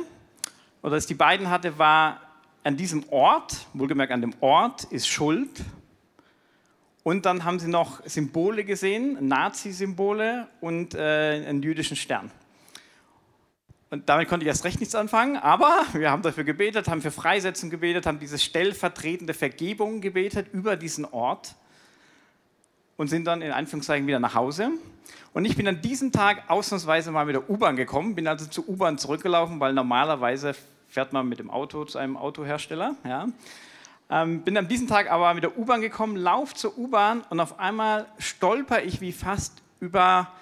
oder 0.83 0.97
das 0.97 1.07
die 1.07 1.15
beiden 1.15 1.51
hatte, 1.51 1.79
war 1.79 2.21
an 2.65 2.77
diesem 2.77 3.09
Ort, 3.11 3.67
wohlgemerkt 3.73 4.13
an 4.13 4.21
dem 4.21 4.35
Ort 4.41 4.85
ist 4.85 5.09
Schuld. 5.09 5.65
Und 7.03 7.25
dann 7.25 7.45
haben 7.45 7.59
sie 7.59 7.69
noch 7.69 8.05
Symbole 8.05 8.65
gesehen, 8.65 9.27
Nazi-Symbole 9.27 10.49
und 10.61 10.95
äh, 10.95 10.99
einen 11.47 11.63
jüdischen 11.63 11.97
Stern. 11.97 12.31
Und 13.91 14.09
damit 14.09 14.29
konnte 14.29 14.45
ich 14.45 14.49
erst 14.49 14.65
recht 14.65 14.81
nichts 14.81 14.95
anfangen, 14.95 15.37
aber 15.37 15.83
wir 15.95 16.11
haben 16.11 16.23
dafür 16.23 16.45
gebetet, 16.45 16.89
haben 16.89 17.01
für 17.01 17.11
Freisetzung 17.11 17.71
gebetet, 17.71 18.05
haben 18.05 18.19
diese 18.19 18.39
stellvertretende 18.39 19.33
Vergebung 19.33 20.03
gebetet 20.03 20.49
über 20.53 20.77
diesen 20.77 21.07
Ort 21.07 21.55
und 22.99 23.09
sind 23.09 23.25
dann 23.25 23.41
in 23.41 23.51
Anführungszeichen 23.51 24.07
wieder 24.07 24.21
nach 24.21 24.35
Hause. 24.35 24.73
Und 25.33 25.47
ich 25.47 25.57
bin 25.57 25.67
an 25.69 25.81
diesem 25.81 26.13
Tag 26.13 26.51
ausnahmsweise 26.51 27.11
mal 27.13 27.25
mit 27.25 27.35
der 27.35 27.49
U-Bahn 27.49 27.77
gekommen, 27.77 28.15
bin 28.15 28.27
also 28.27 28.47
zur 28.47 28.69
U-Bahn 28.69 28.99
zurückgelaufen, 28.99 29.59
weil 29.59 29.73
normalerweise 29.73 30.55
fährt 30.89 31.13
man 31.13 31.29
mit 31.29 31.39
dem 31.39 31.51
Auto 31.51 31.85
zu 31.85 31.97
einem 31.99 32.17
Autohersteller. 32.17 32.95
Ja. 33.05 33.29
Ähm, 34.11 34.43
bin 34.43 34.57
an 34.57 34.69
diesem 34.69 34.87
Tag 34.87 35.11
aber 35.11 35.33
mit 35.35 35.45
der 35.45 35.57
U-Bahn 35.59 35.81
gekommen, 35.81 36.17
lauf 36.17 36.55
zur 36.55 36.77
U-Bahn 36.77 37.23
und 37.31 37.41
auf 37.41 37.59
einmal 37.59 38.07
stolper 38.19 38.83
ich 38.83 39.01
wie 39.01 39.13
fast 39.13 39.63
über 39.81 40.33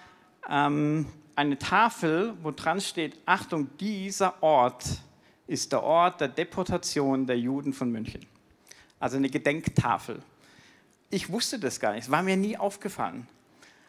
ähm, 0.48 1.06
eine 1.36 1.58
Tafel, 1.58 2.34
wo 2.42 2.50
dran 2.50 2.80
steht, 2.80 3.16
Achtung, 3.26 3.68
dieser 3.78 4.42
Ort 4.42 4.84
ist 5.46 5.70
der 5.70 5.82
Ort 5.82 6.20
der 6.20 6.28
Deportation 6.28 7.26
der 7.26 7.38
Juden 7.38 7.72
von 7.72 7.90
München. 7.92 8.26
Also 8.98 9.18
eine 9.18 9.28
Gedenktafel. 9.28 10.22
Ich 11.10 11.30
wusste 11.30 11.58
das 11.58 11.78
gar 11.78 11.92
nicht, 11.92 12.04
es 12.04 12.10
war 12.10 12.22
mir 12.22 12.36
nie 12.36 12.56
aufgefallen. 12.56 13.28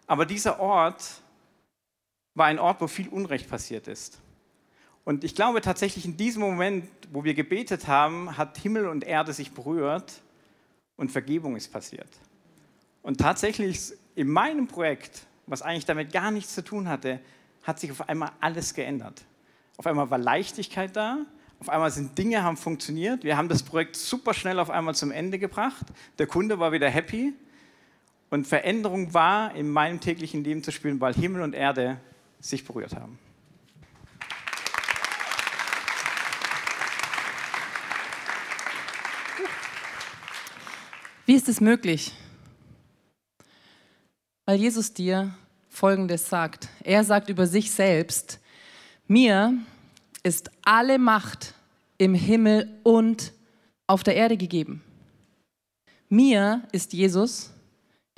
Aber 0.06 0.26
dieser 0.26 0.60
Ort 0.60 1.22
war 2.36 2.46
ein 2.46 2.60
Ort, 2.60 2.82
wo 2.82 2.88
viel 2.88 3.08
Unrecht 3.08 3.50
passiert 3.50 3.88
ist. 3.88 4.20
Und 5.04 5.24
ich 5.24 5.34
glaube 5.34 5.62
tatsächlich 5.62 6.06
in 6.06 6.18
diesem 6.18 6.42
Moment, 6.42 6.86
wo 7.12 7.24
wir 7.24 7.34
gebetet 7.34 7.88
haben, 7.88 8.38
hat 8.38 8.58
Himmel 8.58 8.88
und 8.88 9.06
Erde 9.06 9.32
sich 9.32 9.54
berührt 9.54 10.22
und 10.98 11.12
Vergebung 11.12 11.56
ist 11.56 11.72
passiert. 11.72 12.10
Und 13.02 13.20
tatsächlich 13.22 13.94
in 14.16 14.28
meinem 14.28 14.68
Projekt, 14.68 15.26
was 15.46 15.62
eigentlich 15.62 15.86
damit 15.86 16.12
gar 16.12 16.30
nichts 16.30 16.54
zu 16.54 16.64
tun 16.64 16.90
hatte, 16.90 17.22
hat 17.68 17.80
sich 17.82 17.92
auf 17.92 18.08
einmal 18.08 18.32
alles 18.40 18.74
geändert. 18.74 19.26
Auf 19.76 19.86
einmal 19.86 20.10
war 20.10 20.18
Leichtigkeit 20.18 20.96
da, 20.96 21.26
auf 21.60 21.68
einmal 21.70 21.92
sind 21.92 22.18
Dinge 22.18 22.42
haben 22.42 22.56
funktioniert. 22.56 23.26
Wir 23.26 23.36
haben 23.36 23.50
das 23.50 23.62
Projekt 23.62 23.98
super 23.98 24.34
schnell 24.34 24.58
auf 24.60 24.70
einmal 24.70 24.96
zum 24.96 25.12
Ende 25.12 25.38
gebracht. 25.38 25.86
Der 26.18 26.28
Kunde 26.28 26.60
war 26.60 26.72
wieder 26.72 26.90
happy 26.90 27.34
und 28.30 28.48
Veränderung 28.48 29.14
war 29.14 29.54
in 29.54 29.70
meinem 29.70 30.00
täglichen 30.00 30.44
Leben 30.44 30.64
zu 30.64 30.72
spüren, 30.72 31.02
weil 31.02 31.14
Himmel 31.14 31.42
und 31.42 31.54
Erde 31.54 32.00
sich 32.40 32.64
berührt 32.64 32.96
haben. 32.96 33.20
Wie 41.26 41.36
ist 41.36 41.50
es 41.50 41.60
möglich? 41.60 42.14
Weil 44.46 44.58
Jesus 44.58 44.94
dir 44.94 45.36
Folgendes 45.78 46.28
sagt. 46.28 46.70
Er 46.84 47.04
sagt 47.04 47.30
über 47.30 47.46
sich 47.46 47.70
selbst, 47.70 48.40
mir 49.06 49.54
ist 50.24 50.50
alle 50.64 50.98
Macht 50.98 51.54
im 52.00 52.16
Himmel 52.16 52.68
und 52.82 53.32
auf 53.86 54.02
der 54.02 54.16
Erde 54.16 54.38
gegeben. 54.38 54.82
Mir 56.10 56.64
ist 56.72 56.94
Jesus, 56.94 57.52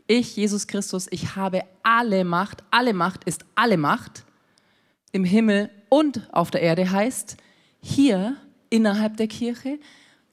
ich, 0.08 0.38
Jesus 0.38 0.68
Christus, 0.68 1.08
ich 1.12 1.36
habe 1.36 1.64
alle 1.84 2.24
Macht, 2.24 2.64
alle 2.72 2.94
Macht 2.94 3.26
ist 3.26 3.44
alle 3.56 3.76
Macht 3.76 4.24
im 5.12 5.26
Himmel 5.26 5.70
und 5.90 6.34
auf 6.34 6.52
der 6.52 6.62
Erde 6.62 6.90
heißt, 6.90 7.36
hier 7.82 8.38
innerhalb 8.70 9.18
der 9.18 9.28
Kirche, 9.28 9.80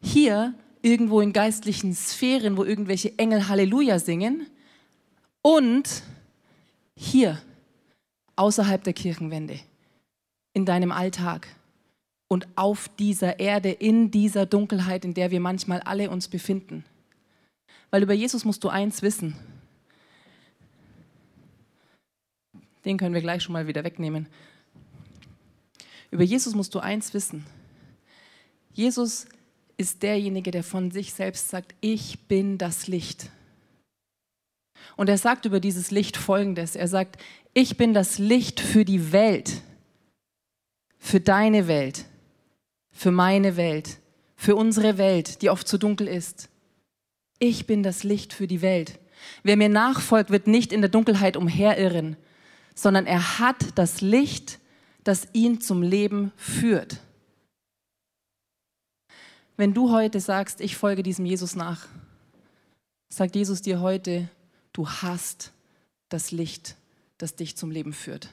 hier 0.00 0.54
irgendwo 0.80 1.20
in 1.20 1.32
geistlichen 1.32 1.92
Sphären, 1.92 2.56
wo 2.56 2.62
irgendwelche 2.62 3.18
Engel 3.18 3.48
Halleluja 3.48 3.98
singen 3.98 4.46
und 5.42 6.04
hier 6.98 7.40
außerhalb 8.36 8.82
der 8.82 8.92
Kirchenwände, 8.92 9.60
in 10.52 10.64
deinem 10.64 10.92
Alltag 10.92 11.48
und 12.28 12.48
auf 12.56 12.88
dieser 12.98 13.38
Erde, 13.38 13.70
in 13.70 14.10
dieser 14.10 14.46
Dunkelheit, 14.46 15.04
in 15.04 15.14
der 15.14 15.30
wir 15.30 15.40
manchmal 15.40 15.80
alle 15.80 16.10
uns 16.10 16.28
befinden. 16.28 16.84
Weil 17.90 18.02
über 18.02 18.14
Jesus 18.14 18.44
musst 18.44 18.64
du 18.64 18.68
eins 18.68 19.02
wissen. 19.02 19.36
Den 22.84 22.98
können 22.98 23.14
wir 23.14 23.20
gleich 23.20 23.42
schon 23.42 23.52
mal 23.52 23.66
wieder 23.66 23.84
wegnehmen. 23.84 24.28
Über 26.10 26.22
Jesus 26.22 26.54
musst 26.54 26.74
du 26.74 26.78
eins 26.78 27.14
wissen. 27.14 27.44
Jesus 28.72 29.26
ist 29.76 30.02
derjenige, 30.02 30.50
der 30.50 30.62
von 30.62 30.90
sich 30.90 31.12
selbst 31.12 31.48
sagt, 31.48 31.74
ich 31.80 32.20
bin 32.28 32.58
das 32.58 32.86
Licht. 32.86 33.30
Und 34.94 35.08
er 35.08 35.18
sagt 35.18 35.44
über 35.44 35.60
dieses 35.60 35.90
Licht 35.90 36.16
Folgendes. 36.16 36.76
Er 36.76 36.88
sagt, 36.88 37.16
ich 37.54 37.76
bin 37.76 37.94
das 37.94 38.18
Licht 38.18 38.60
für 38.60 38.84
die 38.84 39.12
Welt, 39.12 39.62
für 40.98 41.20
deine 41.20 41.66
Welt, 41.68 42.04
für 42.90 43.10
meine 43.10 43.56
Welt, 43.56 43.98
für 44.36 44.54
unsere 44.54 44.98
Welt, 44.98 45.42
die 45.42 45.50
oft 45.50 45.66
zu 45.66 45.78
dunkel 45.78 46.06
ist. 46.06 46.48
Ich 47.38 47.66
bin 47.66 47.82
das 47.82 48.04
Licht 48.04 48.32
für 48.32 48.46
die 48.46 48.62
Welt. 48.62 48.98
Wer 49.42 49.56
mir 49.56 49.68
nachfolgt, 49.68 50.30
wird 50.30 50.46
nicht 50.46 50.72
in 50.72 50.80
der 50.80 50.90
Dunkelheit 50.90 51.36
umherirren, 51.36 52.16
sondern 52.74 53.06
er 53.06 53.38
hat 53.38 53.78
das 53.78 54.00
Licht, 54.00 54.58
das 55.04 55.28
ihn 55.32 55.60
zum 55.60 55.82
Leben 55.82 56.32
führt. 56.36 57.00
Wenn 59.56 59.72
du 59.72 59.90
heute 59.90 60.20
sagst, 60.20 60.60
ich 60.60 60.76
folge 60.76 61.02
diesem 61.02 61.24
Jesus 61.24 61.56
nach, 61.56 61.86
sagt 63.08 63.36
Jesus 63.36 63.62
dir 63.62 63.80
heute, 63.80 64.28
du 64.76 64.88
hast 64.88 65.52
das 66.08 66.30
Licht, 66.30 66.76
das 67.18 67.34
dich 67.34 67.56
zum 67.56 67.70
Leben 67.70 67.92
führt. 67.92 68.28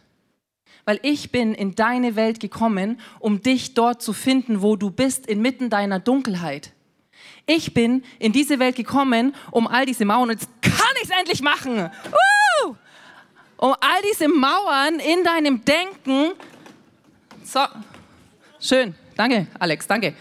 Weil 0.85 0.99
ich 1.03 1.31
bin 1.31 1.53
in 1.53 1.75
deine 1.75 2.15
Welt 2.15 2.39
gekommen, 2.39 2.99
um 3.19 3.41
dich 3.41 3.73
dort 3.73 4.01
zu 4.01 4.11
finden, 4.11 4.61
wo 4.61 4.75
du 4.75 4.91
bist, 4.91 5.25
inmitten 5.27 5.69
deiner 5.69 5.99
Dunkelheit. 5.99 6.71
Ich 7.45 7.73
bin 7.73 8.03
in 8.19 8.33
diese 8.33 8.59
Welt 8.59 8.75
gekommen, 8.75 9.33
um 9.51 9.67
all 9.67 9.85
diese 9.85 10.03
Mauern, 10.03 10.31
jetzt 10.31 10.49
kann 10.61 10.95
ich 10.97 11.03
es 11.03 11.17
endlich 11.17 11.41
machen, 11.41 11.89
uh! 12.65 12.75
um 13.57 13.73
all 13.79 14.01
diese 14.11 14.27
Mauern 14.27 14.99
in 14.99 15.23
deinem 15.23 15.63
Denken, 15.63 16.33
so, 17.43 17.61
schön, 18.59 18.95
danke, 19.15 19.47
Alex, 19.57 19.87
danke, 19.87 20.15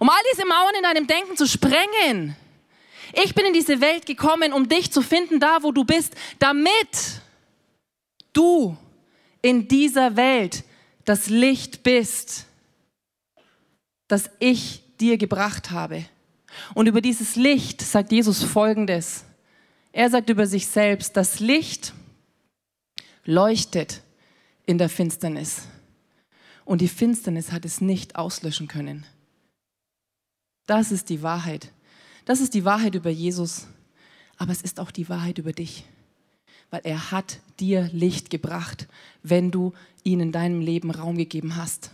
um 0.00 0.08
all 0.08 0.22
diese 0.32 0.46
Mauern 0.46 0.74
in 0.76 0.82
deinem 0.82 1.06
Denken 1.06 1.36
zu 1.36 1.46
sprengen. 1.46 2.36
Ich 3.12 3.34
bin 3.34 3.46
in 3.46 3.52
diese 3.52 3.80
Welt 3.80 4.06
gekommen, 4.06 4.52
um 4.52 4.68
dich 4.68 4.92
zu 4.92 5.02
finden, 5.02 5.40
da 5.40 5.62
wo 5.62 5.72
du 5.72 5.84
bist, 5.84 6.14
damit 6.38 7.22
du 8.32 8.76
in 9.42 9.68
dieser 9.68 10.16
Welt 10.16 10.64
das 11.04 11.28
Licht 11.28 11.82
bist, 11.82 12.46
das 14.08 14.30
ich 14.38 14.82
dir 15.00 15.16
gebracht 15.16 15.70
habe. 15.70 16.04
Und 16.74 16.86
über 16.86 17.00
dieses 17.00 17.36
Licht 17.36 17.80
sagt 17.82 18.12
Jesus 18.12 18.42
Folgendes. 18.42 19.24
Er 19.92 20.10
sagt 20.10 20.28
über 20.30 20.46
sich 20.46 20.66
selbst, 20.66 21.16
das 21.16 21.40
Licht 21.40 21.92
leuchtet 23.24 24.02
in 24.66 24.78
der 24.78 24.88
Finsternis. 24.88 25.62
Und 26.64 26.80
die 26.80 26.88
Finsternis 26.88 27.52
hat 27.52 27.64
es 27.64 27.80
nicht 27.80 28.16
auslöschen 28.16 28.68
können. 28.68 29.06
Das 30.66 30.92
ist 30.92 31.08
die 31.08 31.22
Wahrheit. 31.22 31.72
Das 32.28 32.42
ist 32.42 32.52
die 32.52 32.66
Wahrheit 32.66 32.94
über 32.94 33.08
Jesus, 33.08 33.68
aber 34.36 34.52
es 34.52 34.60
ist 34.60 34.80
auch 34.80 34.90
die 34.90 35.08
Wahrheit 35.08 35.38
über 35.38 35.52
dich, 35.54 35.86
weil 36.70 36.82
er 36.84 37.10
hat 37.10 37.38
dir 37.58 37.88
Licht 37.90 38.28
gebracht, 38.28 38.86
wenn 39.22 39.50
du 39.50 39.72
ihn 40.04 40.20
in 40.20 40.30
deinem 40.30 40.60
Leben 40.60 40.90
Raum 40.90 41.16
gegeben 41.16 41.56
hast. 41.56 41.90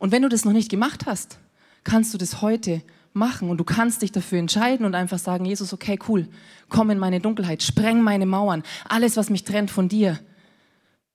Und 0.00 0.10
wenn 0.10 0.22
du 0.22 0.28
das 0.28 0.44
noch 0.44 0.52
nicht 0.52 0.72
gemacht 0.72 1.06
hast, 1.06 1.38
kannst 1.84 2.12
du 2.12 2.18
das 2.18 2.42
heute 2.42 2.82
machen 3.12 3.48
und 3.48 3.58
du 3.58 3.62
kannst 3.62 4.02
dich 4.02 4.10
dafür 4.10 4.40
entscheiden 4.40 4.84
und 4.84 4.96
einfach 4.96 5.20
sagen, 5.20 5.44
Jesus, 5.44 5.72
okay, 5.72 6.00
cool, 6.08 6.26
komm 6.68 6.90
in 6.90 6.98
meine 6.98 7.20
Dunkelheit, 7.20 7.62
spreng 7.62 8.02
meine 8.02 8.26
Mauern, 8.26 8.64
alles, 8.88 9.16
was 9.16 9.30
mich 9.30 9.44
trennt 9.44 9.70
von 9.70 9.88
dir. 9.88 10.18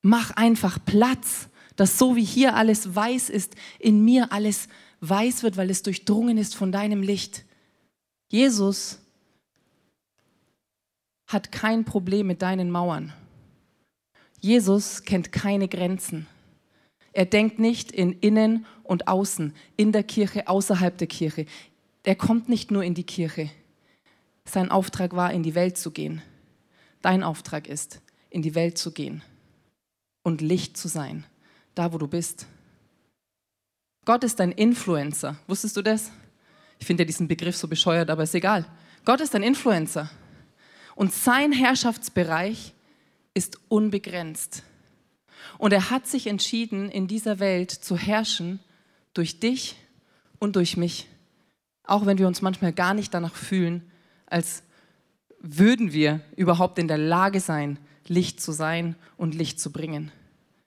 Mach 0.01 0.31
einfach 0.31 0.79
Platz, 0.85 1.49
dass 1.75 1.97
so 1.97 2.15
wie 2.15 2.23
hier 2.23 2.55
alles 2.55 2.95
weiß 2.95 3.31
ist, 3.31 3.57
in 3.79 4.05
mir 4.05 4.31
alles 4.31 4.69
weiß 5.01 5.43
wird, 5.43 5.57
weil 5.57 5.69
es 5.69 5.83
durchdrungen 5.83 6.37
ist 6.37 6.55
von 6.55 6.71
deinem 6.71 7.01
Licht. 7.01 7.43
Jesus 8.29 8.99
hat 11.27 11.51
kein 11.51 11.83
Problem 11.83 12.27
mit 12.27 12.41
deinen 12.41 12.71
Mauern. 12.71 13.13
Jesus 14.39 15.03
kennt 15.03 15.31
keine 15.31 15.67
Grenzen. 15.67 16.27
Er 17.11 17.25
denkt 17.25 17.59
nicht 17.59 17.91
in 17.91 18.13
innen 18.13 18.65
und 18.83 19.07
außen, 19.07 19.53
in 19.77 19.91
der 19.91 20.03
Kirche, 20.03 20.47
außerhalb 20.47 20.97
der 20.97 21.07
Kirche. 21.07 21.45
Er 22.03 22.15
kommt 22.15 22.49
nicht 22.49 22.71
nur 22.71 22.83
in 22.83 22.93
die 22.93 23.03
Kirche. 23.03 23.49
Sein 24.45 24.71
Auftrag 24.71 25.15
war, 25.15 25.33
in 25.33 25.43
die 25.43 25.55
Welt 25.55 25.77
zu 25.77 25.91
gehen. 25.91 26.21
Dein 27.01 27.23
Auftrag 27.23 27.67
ist, 27.67 28.01
in 28.29 28.41
die 28.41 28.55
Welt 28.55 28.77
zu 28.77 28.91
gehen 28.91 29.21
und 30.23 30.41
Licht 30.41 30.77
zu 30.77 30.87
sein, 30.87 31.25
da 31.75 31.93
wo 31.93 31.97
du 31.97 32.07
bist. 32.07 32.47
Gott 34.05 34.23
ist 34.23 34.39
ein 34.41 34.51
Influencer. 34.51 35.37
Wusstest 35.47 35.77
du 35.77 35.81
das? 35.81 36.11
Ich 36.79 36.87
finde 36.87 37.03
ja 37.03 37.07
diesen 37.07 37.27
Begriff 37.27 37.55
so 37.55 37.67
bescheuert, 37.67 38.09
aber 38.09 38.23
ist 38.23 38.35
egal. 38.35 38.65
Gott 39.05 39.21
ist 39.21 39.35
ein 39.35 39.43
Influencer. 39.43 40.09
Und 40.95 41.13
sein 41.13 41.51
Herrschaftsbereich 41.51 42.73
ist 43.33 43.59
unbegrenzt. 43.67 44.63
Und 45.57 45.71
er 45.71 45.89
hat 45.89 46.07
sich 46.07 46.27
entschieden, 46.27 46.89
in 46.89 47.07
dieser 47.07 47.39
Welt 47.39 47.71
zu 47.71 47.97
herrschen 47.97 48.59
durch 49.13 49.39
dich 49.39 49.75
und 50.39 50.55
durch 50.55 50.77
mich. 50.77 51.07
Auch 51.83 52.05
wenn 52.05 52.17
wir 52.17 52.27
uns 52.27 52.41
manchmal 52.41 52.73
gar 52.73 52.93
nicht 52.93 53.13
danach 53.13 53.35
fühlen, 53.35 53.89
als 54.25 54.63
würden 55.39 55.93
wir 55.93 56.21
überhaupt 56.35 56.79
in 56.79 56.87
der 56.87 56.97
Lage 56.97 57.39
sein, 57.39 57.79
Licht 58.07 58.41
zu 58.41 58.51
sein 58.51 58.95
und 59.17 59.35
Licht 59.35 59.59
zu 59.59 59.71
bringen. 59.71 60.11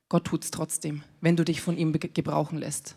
Gott 0.09 0.25
tut 0.25 0.44
es 0.44 0.51
trotzdem, 0.51 1.03
wenn 1.20 1.37
du 1.37 1.44
dich 1.44 1.61
von 1.61 1.77
ihm 1.77 1.92
gebrauchen 1.92 2.59
lässt. 2.59 2.96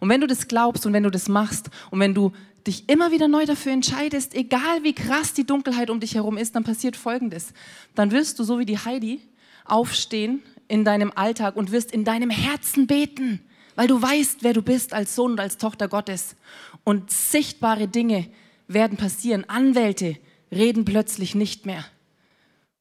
Und 0.00 0.08
wenn 0.08 0.20
du 0.20 0.26
das 0.26 0.48
glaubst 0.48 0.86
und 0.86 0.92
wenn 0.92 1.02
du 1.02 1.10
das 1.10 1.28
machst 1.28 1.70
und 1.90 2.00
wenn 2.00 2.14
du 2.14 2.32
dich 2.66 2.88
immer 2.88 3.10
wieder 3.10 3.28
neu 3.28 3.46
dafür 3.46 3.72
entscheidest, 3.72 4.34
egal 4.34 4.82
wie 4.82 4.94
krass 4.94 5.32
die 5.32 5.46
Dunkelheit 5.46 5.90
um 5.90 6.00
dich 6.00 6.14
herum 6.14 6.36
ist, 6.36 6.54
dann 6.54 6.64
passiert 6.64 6.96
Folgendes. 6.96 7.52
Dann 7.94 8.10
wirst 8.10 8.38
du, 8.38 8.44
so 8.44 8.58
wie 8.58 8.66
die 8.66 8.78
Heidi, 8.78 9.20
aufstehen 9.64 10.42
in 10.68 10.84
deinem 10.84 11.12
Alltag 11.14 11.56
und 11.56 11.72
wirst 11.72 11.92
in 11.92 12.04
deinem 12.04 12.30
Herzen 12.30 12.86
beten, 12.86 13.40
weil 13.74 13.86
du 13.86 14.00
weißt, 14.00 14.42
wer 14.42 14.52
du 14.52 14.62
bist 14.62 14.92
als 14.92 15.14
Sohn 15.14 15.32
und 15.32 15.40
als 15.40 15.56
Tochter 15.56 15.88
Gottes. 15.88 16.36
Und 16.84 17.10
sichtbare 17.10 17.88
Dinge 17.88 18.28
werden 18.66 18.98
passieren. 18.98 19.48
Anwälte 19.48 20.16
reden 20.52 20.84
plötzlich 20.84 21.34
nicht 21.34 21.64
mehr. 21.64 21.84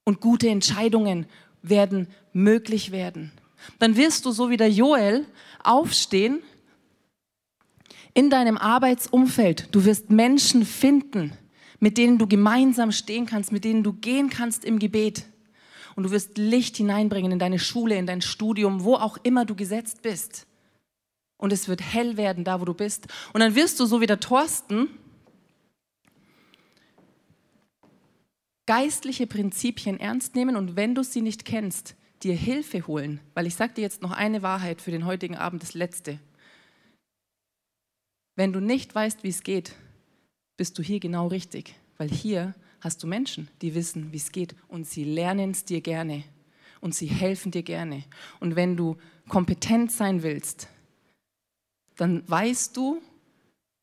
Und 0.03 0.21
gute 0.21 0.49
Entscheidungen 0.49 1.25
werden 1.61 2.07
möglich 2.33 2.91
werden. 2.91 3.31
Dann 3.79 3.95
wirst 3.95 4.25
du, 4.25 4.31
so 4.31 4.49
wie 4.49 4.57
der 4.57 4.69
Joel, 4.69 5.25
aufstehen 5.63 6.41
in 8.17 8.31
deinem 8.31 8.57
Arbeitsumfeld. 8.57 9.67
Du 9.75 9.85
wirst 9.85 10.09
Menschen 10.09 10.65
finden, 10.65 11.33
mit 11.79 11.99
denen 11.99 12.17
du 12.17 12.25
gemeinsam 12.25 12.91
stehen 12.91 13.27
kannst, 13.27 13.51
mit 13.51 13.63
denen 13.63 13.83
du 13.83 13.93
gehen 13.93 14.31
kannst 14.31 14.65
im 14.65 14.79
Gebet. 14.79 15.27
Und 15.95 16.01
du 16.01 16.09
wirst 16.09 16.35
Licht 16.35 16.77
hineinbringen 16.77 17.31
in 17.31 17.37
deine 17.37 17.59
Schule, 17.59 17.95
in 17.95 18.07
dein 18.07 18.21
Studium, 18.21 18.83
wo 18.83 18.95
auch 18.95 19.17
immer 19.21 19.45
du 19.45 19.53
gesetzt 19.53 20.01
bist. 20.01 20.47
Und 21.37 21.53
es 21.53 21.67
wird 21.67 21.79
hell 21.79 22.17
werden, 22.17 22.43
da 22.43 22.59
wo 22.59 22.65
du 22.65 22.73
bist. 22.73 23.05
Und 23.33 23.41
dann 23.41 23.53
wirst 23.53 23.79
du, 23.79 23.85
so 23.85 24.01
wie 24.01 24.07
der 24.07 24.19
Thorsten, 24.19 24.89
geistliche 28.65 29.27
Prinzipien 29.27 29.99
ernst 29.99 30.33
nehmen 30.33 30.55
und 30.55 30.75
wenn 30.75 30.95
du 30.95 31.03
sie 31.03 31.21
nicht 31.21 31.45
kennst, 31.45 31.93
dir 32.23 32.33
Hilfe 32.33 32.87
holen. 32.87 33.19
Weil 33.35 33.45
ich 33.45 33.53
sage 33.53 33.75
dir 33.75 33.81
jetzt 33.81 34.01
noch 34.01 34.11
eine 34.11 34.41
Wahrheit 34.41 34.81
für 34.81 34.89
den 34.89 35.05
heutigen 35.05 35.35
Abend, 35.35 35.61
das 35.61 35.75
letzte. 35.75 36.17
Wenn 38.37 38.53
du 38.53 38.59
nicht 38.59 38.93
weißt, 38.93 39.23
wie 39.23 39.29
es 39.29 39.41
geht, 39.41 39.73
bist 40.57 40.77
du 40.77 40.83
hier 40.83 40.99
genau 40.99 41.25
richtig, 41.25 41.73
weil 41.97 42.07
hier 42.07 42.53
hast 42.81 43.01
du 43.01 43.07
Menschen, 43.07 43.49
die 43.63 43.73
wissen, 43.73 44.13
wie 44.13 44.17
es 44.17 44.31
geht 44.31 44.55
und 44.67 44.85
sie 44.85 45.03
lernen 45.03 45.51
es 45.51 45.65
dir 45.65 45.81
gerne 45.81 46.23
und 46.79 46.93
sie 46.93 47.07
helfen 47.07 47.51
dir 47.51 47.63
gerne. 47.63 48.03
Und 48.39 48.55
wenn 48.55 48.77
du 48.77 48.95
kompetent 49.27 49.91
sein 49.91 50.21
willst, 50.21 50.67
dann 51.95 52.29
weißt 52.29 52.77
du, 52.77 53.01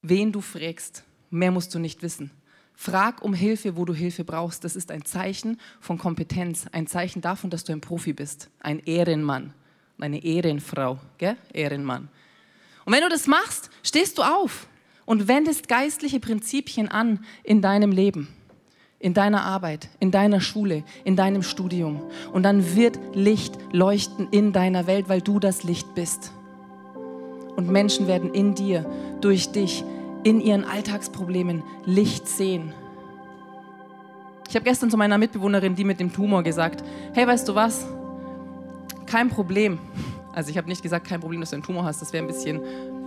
wen 0.02 0.30
du 0.30 0.40
fragst. 0.40 1.02
Mehr 1.30 1.50
musst 1.50 1.74
du 1.74 1.80
nicht 1.80 2.02
wissen. 2.02 2.30
Frag 2.76 3.22
um 3.22 3.34
Hilfe, 3.34 3.76
wo 3.76 3.84
du 3.84 3.92
Hilfe 3.92 4.22
brauchst. 4.22 4.62
Das 4.62 4.76
ist 4.76 4.92
ein 4.92 5.04
Zeichen 5.04 5.58
von 5.80 5.98
Kompetenz, 5.98 6.66
ein 6.70 6.86
Zeichen 6.86 7.22
davon, 7.22 7.50
dass 7.50 7.64
du 7.64 7.72
ein 7.72 7.80
Profi 7.80 8.12
bist, 8.12 8.50
ein 8.60 8.78
Ehrenmann, 8.78 9.52
eine 9.98 10.22
Ehrenfrau, 10.22 11.00
gell? 11.18 11.36
Ehrenmann. 11.52 12.08
Und 12.84 12.92
wenn 12.92 13.02
du 13.02 13.08
das 13.08 13.26
machst, 13.26 13.70
stehst 13.82 14.18
du 14.18 14.22
auf 14.22 14.66
und 15.06 15.28
wendest 15.28 15.68
geistliche 15.68 16.20
Prinzipien 16.20 16.88
an 16.88 17.24
in 17.42 17.62
deinem 17.62 17.92
Leben, 17.92 18.28
in 18.98 19.14
deiner 19.14 19.44
Arbeit, 19.44 19.88
in 20.00 20.10
deiner 20.10 20.40
Schule, 20.40 20.84
in 21.04 21.16
deinem 21.16 21.42
Studium. 21.42 22.02
Und 22.32 22.42
dann 22.42 22.74
wird 22.74 22.98
Licht 23.14 23.56
leuchten 23.72 24.28
in 24.30 24.52
deiner 24.52 24.86
Welt, 24.86 25.08
weil 25.08 25.20
du 25.20 25.38
das 25.38 25.62
Licht 25.62 25.94
bist. 25.94 26.32
Und 27.56 27.70
Menschen 27.70 28.08
werden 28.08 28.34
in 28.34 28.54
dir, 28.54 28.84
durch 29.20 29.50
dich, 29.52 29.84
in 30.24 30.40
ihren 30.40 30.64
Alltagsproblemen 30.64 31.62
Licht 31.84 32.26
sehen. 32.26 32.72
Ich 34.48 34.56
habe 34.56 34.64
gestern 34.64 34.90
zu 34.90 34.96
meiner 34.96 35.18
Mitbewohnerin, 35.18 35.74
die 35.74 35.84
mit 35.84 36.00
dem 36.00 36.12
Tumor, 36.12 36.42
gesagt, 36.42 36.84
hey, 37.12 37.26
weißt 37.26 37.48
du 37.48 37.54
was? 37.54 37.86
Kein 39.06 39.28
Problem. 39.28 39.78
Also 40.34 40.50
ich 40.50 40.58
habe 40.58 40.68
nicht 40.68 40.82
gesagt, 40.82 41.06
kein 41.06 41.20
Problem, 41.20 41.40
dass 41.40 41.50
du 41.50 41.56
einen 41.56 41.62
Tumor 41.62 41.84
hast. 41.84 42.02
Das 42.02 42.12
wäre 42.12 42.24
ein 42.24 42.26
bisschen 42.26 42.60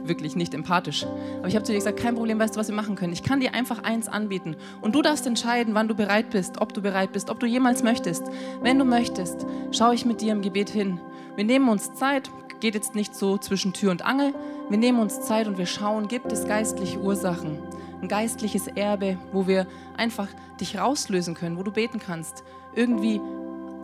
wirklich 0.06 0.36
nicht 0.36 0.54
empathisch. 0.54 1.06
Aber 1.40 1.48
ich 1.48 1.56
habe 1.56 1.64
zu 1.64 1.72
dir 1.72 1.78
gesagt, 1.78 2.00
kein 2.00 2.16
Problem, 2.16 2.40
weißt 2.40 2.56
du, 2.56 2.60
was 2.60 2.70
wir 2.70 2.76
machen 2.76 2.96
können? 2.96 3.14
Ich 3.14 3.24
kann 3.24 3.40
dir 3.40 3.54
einfach 3.54 3.84
eins 3.84 4.08
anbieten. 4.08 4.56
Und 4.82 4.96
du 4.96 5.02
darfst 5.02 5.28
entscheiden, 5.28 5.74
wann 5.74 5.88
du 5.88 5.96
bereit 5.96 6.30
bist, 6.30 6.62
ob 6.62 6.74
du 6.74 6.82
bereit 6.82 7.12
bist, 7.12 7.30
ob 7.30 7.40
du 7.40 7.46
jemals 7.46 7.84
möchtest. 7.84 8.24
Wenn 8.62 8.80
du 8.80 8.86
möchtest, 8.86 9.46
schaue 9.72 9.96
ich 9.96 10.06
mit 10.06 10.22
dir 10.22 10.32
im 10.32 10.42
Gebet 10.42 10.70
hin. 10.70 11.00
Wir 11.36 11.44
nehmen 11.44 11.70
uns 11.70 11.94
Zeit, 11.94 12.32
geht 12.60 12.76
jetzt 12.76 12.96
nicht 12.96 13.16
so 13.16 13.38
zwischen 13.38 13.74
Tür 13.74 13.92
und 13.92 14.06
Angel. 14.06 14.34
Wir 14.70 14.78
nehmen 14.78 15.00
uns 15.00 15.22
Zeit 15.22 15.48
und 15.48 15.58
wir 15.58 15.66
schauen, 15.66 16.08
gibt 16.08 16.32
es 16.32 16.48
geistliche 16.48 17.00
Ursachen, 17.00 17.60
ein 18.02 18.08
geistliches 18.08 18.68
Erbe, 18.68 19.18
wo 19.32 19.48
wir 19.48 19.68
einfach 19.96 20.28
dich 20.60 20.78
rauslösen 20.78 21.36
können, 21.36 21.58
wo 21.58 21.64
du 21.64 21.72
beten 21.72 22.00
kannst. 22.00 22.44
Irgendwie 22.76 23.22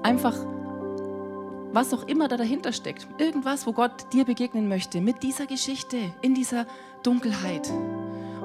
einfach, 0.03 0.35
was 1.73 1.93
auch 1.93 2.07
immer 2.07 2.27
da 2.27 2.37
dahinter 2.37 2.71
steckt. 2.71 3.07
Irgendwas, 3.17 3.67
wo 3.67 3.73
Gott 3.73 4.13
dir 4.13 4.23
begegnen 4.25 4.69
möchte, 4.69 5.01
mit 5.01 5.23
dieser 5.23 5.47
Geschichte, 5.47 5.97
in 6.21 6.35
dieser 6.35 6.65
Dunkelheit. 7.01 7.69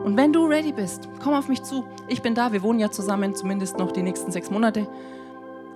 Und 0.02 0.16
wenn 0.16 0.32
du 0.32 0.46
ready 0.46 0.72
bist, 0.72 1.08
komm 1.22 1.34
auf 1.34 1.48
mich 1.48 1.62
zu. 1.62 1.84
Ich 2.08 2.22
bin 2.22 2.34
da, 2.34 2.52
wir 2.52 2.62
wohnen 2.62 2.78
ja 2.78 2.90
zusammen, 2.90 3.34
zumindest 3.34 3.78
noch 3.78 3.92
die 3.92 4.02
nächsten 4.02 4.32
sechs 4.32 4.50
Monate. 4.50 4.88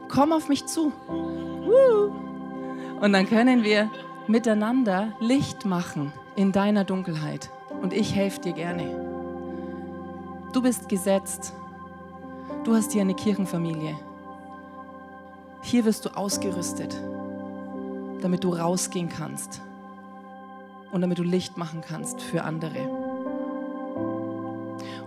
Komm 0.09 0.33
auf 0.33 0.49
mich 0.49 0.67
zu. 0.67 0.93
Und 3.01 3.13
dann 3.13 3.29
können 3.29 3.63
wir 3.63 3.91
miteinander 4.27 5.13
Licht 5.21 5.65
machen 5.67 6.13
in 6.37 6.53
deiner 6.53 6.85
Dunkelheit. 6.85 7.51
Und 7.83 7.93
ich 7.93 8.15
helfe 8.15 8.41
dir 8.41 8.53
gerne. 8.53 8.85
Du 10.53 10.63
bist 10.63 10.89
gesetzt. 10.89 11.53
Du 12.65 12.75
hast 12.75 12.93
hier 12.93 13.03
eine 13.03 13.15
Kirchenfamilie. 13.15 13.97
Hier 15.63 15.85
wirst 15.85 16.05
du 16.05 16.11
ausgerüstet, 16.11 17.01
damit 18.23 18.45
du 18.45 18.55
rausgehen 18.55 19.09
kannst 19.09 19.61
und 20.93 21.01
damit 21.01 21.19
du 21.19 21.23
Licht 21.23 21.57
machen 21.57 21.81
kannst 21.87 22.21
für 22.21 22.45
andere. 22.45 22.81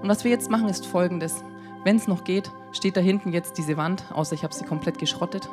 Und 0.01 0.09
was 0.09 0.23
wir 0.23 0.31
jetzt 0.31 0.49
machen, 0.51 0.69
ist 0.69 0.85
folgendes. 0.85 1.43
Wenn 1.83 1.95
es 1.95 2.07
noch 2.07 2.23
geht, 2.23 2.51
steht 2.71 2.97
da 2.97 3.01
hinten 3.01 3.31
jetzt 3.31 3.57
diese 3.57 3.77
Wand, 3.77 4.03
außer 4.13 4.33
ich 4.33 4.43
habe 4.43 4.53
sie 4.53 4.65
komplett 4.65 4.97
geschrottet. 4.97 5.49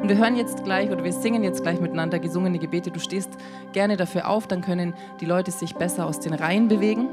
Und 0.00 0.08
wir 0.08 0.16
hören 0.16 0.36
jetzt 0.36 0.64
gleich 0.64 0.90
oder 0.90 1.04
wir 1.04 1.12
singen 1.12 1.44
jetzt 1.44 1.62
gleich 1.62 1.80
miteinander 1.80 2.18
gesungene 2.18 2.58
Gebete. 2.58 2.90
Du 2.90 3.00
stehst 3.00 3.30
gerne 3.72 3.96
dafür 3.96 4.28
auf, 4.28 4.46
dann 4.46 4.62
können 4.62 4.94
die 5.20 5.26
Leute 5.26 5.50
sich 5.50 5.74
besser 5.74 6.06
aus 6.06 6.20
den 6.20 6.34
Reihen 6.34 6.68
bewegen. 6.68 7.06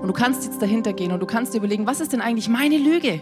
Und 0.00 0.08
du 0.08 0.12
kannst 0.12 0.44
jetzt 0.44 0.60
dahinter 0.60 0.92
gehen 0.92 1.12
und 1.12 1.20
du 1.20 1.26
kannst 1.26 1.54
dir 1.54 1.58
überlegen, 1.58 1.86
was 1.86 2.00
ist 2.00 2.12
denn 2.12 2.20
eigentlich 2.20 2.48
meine 2.48 2.76
Lüge, 2.76 3.20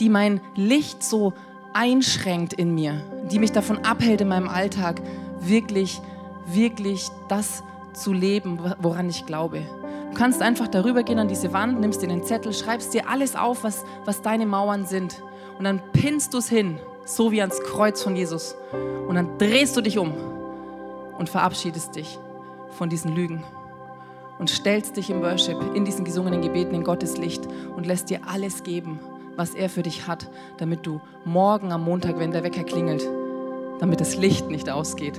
die 0.00 0.08
mein 0.08 0.40
Licht 0.54 1.02
so 1.02 1.32
einschränkt 1.72 2.54
in 2.54 2.74
mir, 2.74 3.02
die 3.30 3.38
mich 3.38 3.52
davon 3.52 3.78
abhält, 3.78 4.20
in 4.20 4.28
meinem 4.28 4.48
Alltag 4.48 5.00
wirklich, 5.40 6.00
wirklich 6.46 7.08
das 7.28 7.62
zu 7.92 8.12
leben, 8.12 8.58
woran 8.80 9.08
ich 9.08 9.26
glaube. 9.26 9.62
Du 10.10 10.18
kannst 10.18 10.42
einfach 10.42 10.68
darüber 10.68 11.02
gehen 11.02 11.18
an 11.18 11.28
diese 11.28 11.52
Wand, 11.52 11.80
nimmst 11.80 12.02
dir 12.02 12.08
den 12.08 12.24
Zettel, 12.24 12.52
schreibst 12.52 12.94
dir 12.94 13.08
alles 13.08 13.36
auf, 13.36 13.64
was, 13.64 13.84
was 14.04 14.22
deine 14.22 14.46
Mauern 14.46 14.86
sind. 14.86 15.22
Und 15.58 15.64
dann 15.64 15.80
pinnst 15.92 16.34
du 16.34 16.38
es 16.38 16.48
hin 16.48 16.78
so 17.04 17.30
wie 17.32 17.40
ans 17.40 17.60
Kreuz 17.60 18.02
von 18.02 18.16
Jesus. 18.16 18.56
Und 19.08 19.14
dann 19.14 19.38
drehst 19.38 19.76
du 19.76 19.80
dich 19.80 19.98
um 19.98 20.12
und 21.18 21.28
verabschiedest 21.28 21.96
dich 21.96 22.18
von 22.70 22.90
diesen 22.90 23.14
Lügen 23.14 23.44
und 24.38 24.50
stellst 24.50 24.96
dich 24.96 25.08
im 25.08 25.22
Worship, 25.22 25.56
in 25.74 25.84
diesen 25.84 26.04
gesungenen 26.04 26.42
Gebeten 26.42 26.74
in 26.74 26.84
Gottes 26.84 27.16
Licht 27.16 27.46
und 27.74 27.86
lässt 27.86 28.10
dir 28.10 28.20
alles 28.26 28.62
geben, 28.64 29.00
was 29.36 29.54
er 29.54 29.70
für 29.70 29.82
dich 29.82 30.06
hat, 30.06 30.28
damit 30.58 30.84
du 30.86 31.00
morgen 31.24 31.72
am 31.72 31.84
Montag, 31.84 32.18
wenn 32.18 32.32
der 32.32 32.42
Wecker 32.42 32.64
klingelt, 32.64 33.06
damit 33.80 34.00
das 34.00 34.16
Licht 34.16 34.48
nicht 34.48 34.70
ausgeht, 34.70 35.18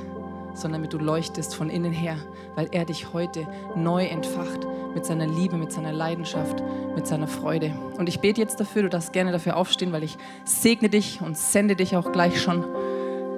sondern 0.53 0.81
damit 0.81 0.93
du 0.93 0.97
leuchtest 0.97 1.55
von 1.55 1.69
innen 1.69 1.91
her, 1.91 2.17
weil 2.55 2.67
er 2.71 2.85
dich 2.85 3.13
heute 3.13 3.47
neu 3.75 4.05
entfacht 4.05 4.67
mit 4.93 5.05
seiner 5.05 5.27
Liebe, 5.27 5.57
mit 5.57 5.71
seiner 5.71 5.93
Leidenschaft, 5.93 6.63
mit 6.95 7.05
seiner 7.05 7.27
Freude. 7.27 7.71
Und 7.97 8.09
ich 8.09 8.19
bete 8.19 8.41
jetzt 8.41 8.59
dafür, 8.59 8.83
du 8.83 8.89
darfst 8.89 9.13
gerne 9.13 9.31
dafür 9.31 9.55
aufstehen, 9.55 9.91
weil 9.91 10.03
ich 10.03 10.17
segne 10.45 10.89
dich 10.89 11.21
und 11.21 11.37
sende 11.37 11.75
dich 11.75 11.95
auch 11.95 12.11
gleich 12.11 12.41
schon 12.41 12.65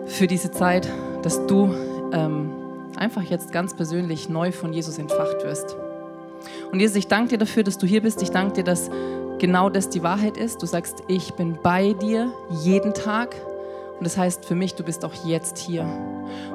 für 0.05 0.27
diese 0.27 0.51
Zeit, 0.51 0.87
dass 1.21 1.45
du 1.47 1.73
ähm, 2.13 2.51
einfach 2.95 3.23
jetzt 3.23 3.51
ganz 3.51 3.73
persönlich 3.73 4.29
neu 4.29 4.51
von 4.51 4.73
Jesus 4.73 4.97
entfacht 4.97 5.43
wirst. 5.43 5.75
Und 6.71 6.79
Jesus, 6.79 6.95
ich 6.95 7.07
danke 7.07 7.31
dir 7.31 7.37
dafür, 7.37 7.63
dass 7.63 7.77
du 7.77 7.85
hier 7.85 8.01
bist. 8.01 8.21
Ich 8.21 8.31
danke 8.31 8.53
dir, 8.53 8.63
dass 8.63 8.89
genau 9.39 9.69
das 9.69 9.89
die 9.89 10.03
Wahrheit 10.03 10.37
ist. 10.37 10.61
Du 10.61 10.65
sagst, 10.65 11.03
ich 11.07 11.33
bin 11.33 11.57
bei 11.61 11.93
dir 11.93 12.31
jeden 12.63 12.93
Tag. 12.93 13.35
Und 13.99 14.05
das 14.05 14.17
heißt 14.17 14.45
für 14.45 14.55
mich, 14.55 14.75
du 14.75 14.83
bist 14.83 15.03
auch 15.03 15.13
jetzt 15.25 15.57
hier. 15.57 15.85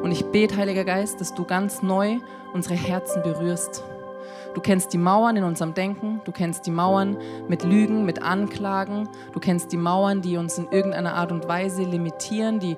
Und 0.03 0.11
ich 0.11 0.25
bete, 0.25 0.57
Heiliger 0.57 0.85
Geist, 0.85 1.21
dass 1.21 1.35
du 1.35 1.45
ganz 1.45 1.83
neu 1.83 2.17
unsere 2.55 2.75
Herzen 2.75 3.23
berührst. 3.23 3.85
Du 4.55 4.63
kennst 4.63 4.95
die 4.95 4.99
Mauern 4.99 5.37
in 5.37 5.45
unserem 5.45 5.75
Denken, 5.75 6.23
du 6.25 6.33
kennst 6.33 6.65
die 6.67 6.71
Mauern 6.71 7.19
mit 7.49 7.65
Lügen, 7.65 8.07
mit 8.07 8.23
Anklagen, 8.23 9.09
du 9.33 9.41
kennst 9.41 9.73
die 9.73 9.77
Mauern, 9.77 10.23
die 10.23 10.39
uns 10.39 10.57
in 10.57 10.71
irgendeiner 10.71 11.15
Art 11.15 11.33
und 11.33 11.47
Weise 11.47 11.83
limitieren, 11.83 12.61
die 12.61 12.77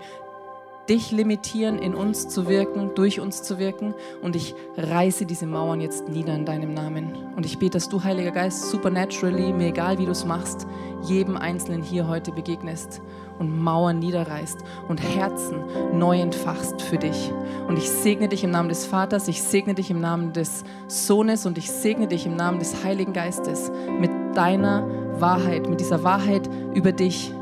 dich 0.88 1.10
limitieren, 1.10 1.78
in 1.78 1.94
uns 1.94 2.28
zu 2.28 2.48
wirken, 2.48 2.90
durch 2.94 3.20
uns 3.20 3.42
zu 3.42 3.58
wirken. 3.58 3.94
Und 4.22 4.36
ich 4.36 4.54
reiße 4.76 5.26
diese 5.26 5.46
Mauern 5.46 5.80
jetzt 5.80 6.08
nieder 6.08 6.34
in 6.34 6.44
deinem 6.44 6.74
Namen. 6.74 7.12
Und 7.36 7.44
ich 7.46 7.58
bete, 7.58 7.72
dass 7.72 7.88
du, 7.88 8.02
Heiliger 8.02 8.30
Geist, 8.30 8.70
supernaturally, 8.70 9.52
mir 9.52 9.68
egal 9.68 9.98
wie 9.98 10.06
du 10.06 10.12
es 10.12 10.24
machst, 10.24 10.66
jedem 11.02 11.36
Einzelnen 11.36 11.82
hier 11.82 12.08
heute 12.08 12.32
begegnest 12.32 13.00
und 13.38 13.62
Mauern 13.62 13.98
niederreißt 13.98 14.58
und 14.88 15.02
Herzen 15.02 15.58
neu 15.92 16.20
entfachst 16.20 16.80
für 16.80 16.96
dich. 16.96 17.32
Und 17.68 17.78
ich 17.78 17.90
segne 17.90 18.28
dich 18.28 18.44
im 18.44 18.50
Namen 18.50 18.68
des 18.68 18.86
Vaters, 18.86 19.28
ich 19.28 19.42
segne 19.42 19.74
dich 19.74 19.90
im 19.90 20.00
Namen 20.00 20.32
des 20.32 20.64
Sohnes 20.88 21.46
und 21.46 21.58
ich 21.58 21.70
segne 21.70 22.06
dich 22.06 22.26
im 22.26 22.36
Namen 22.36 22.58
des 22.58 22.84
Heiligen 22.84 23.12
Geistes 23.12 23.70
mit 24.00 24.10
deiner 24.34 24.86
Wahrheit, 25.20 25.68
mit 25.68 25.80
dieser 25.80 26.02
Wahrheit 26.02 26.48
über 26.74 26.92
dich. 26.92 27.32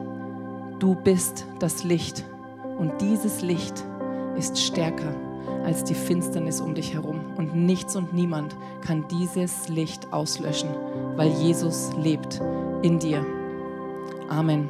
Du 0.81 0.95
bist 0.95 1.47
das 1.61 1.85
Licht 1.85 2.25
und 2.79 3.01
dieses 3.01 3.43
Licht 3.43 3.85
ist 4.37 4.59
stärker 4.59 5.15
als 5.65 5.85
die 5.85 5.95
Finsternis 5.95 6.61
um 6.61 6.75
dich 6.75 6.95
herum. 6.95 7.21
Und 7.37 7.55
nichts 7.55 7.95
und 7.97 8.13
niemand 8.13 8.57
kann 8.87 9.07
dieses 9.09 9.69
Licht 9.69 10.13
auslöschen, 10.13 10.69
weil 11.17 11.31
Jesus 11.31 11.91
lebt 11.99 12.43
in 12.83 12.99
dir. 12.99 13.25
Amen. 14.29 14.69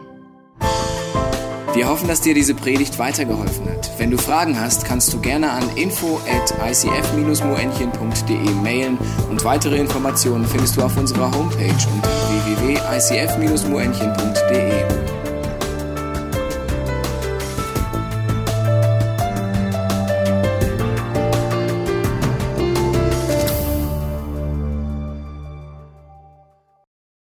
Wir 1.75 1.89
hoffen, 1.89 2.07
dass 2.07 2.21
dir 2.21 2.35
diese 2.35 2.55
Predigt 2.55 3.01
weitergeholfen 3.01 3.69
hat. 3.69 3.91
Wenn 3.99 4.13
du 4.13 4.17
Fragen 4.17 4.61
hast, 4.61 4.85
kannst 4.85 5.13
du 5.13 5.21
gerne 5.21 5.51
an 5.51 5.65
info 5.75 6.21
at 6.31 6.55
icf-moenchen.de 6.71 8.51
mailen 8.63 8.97
und 9.29 9.45
weitere 9.45 9.79
Informationen 9.79 10.47
findest 10.47 10.77
du 10.77 10.83
auf 10.83 10.97
unserer 10.97 11.37
Homepage 11.37 11.75
unter 11.93 12.11
www.icf-moenchen.de. 12.29 15.14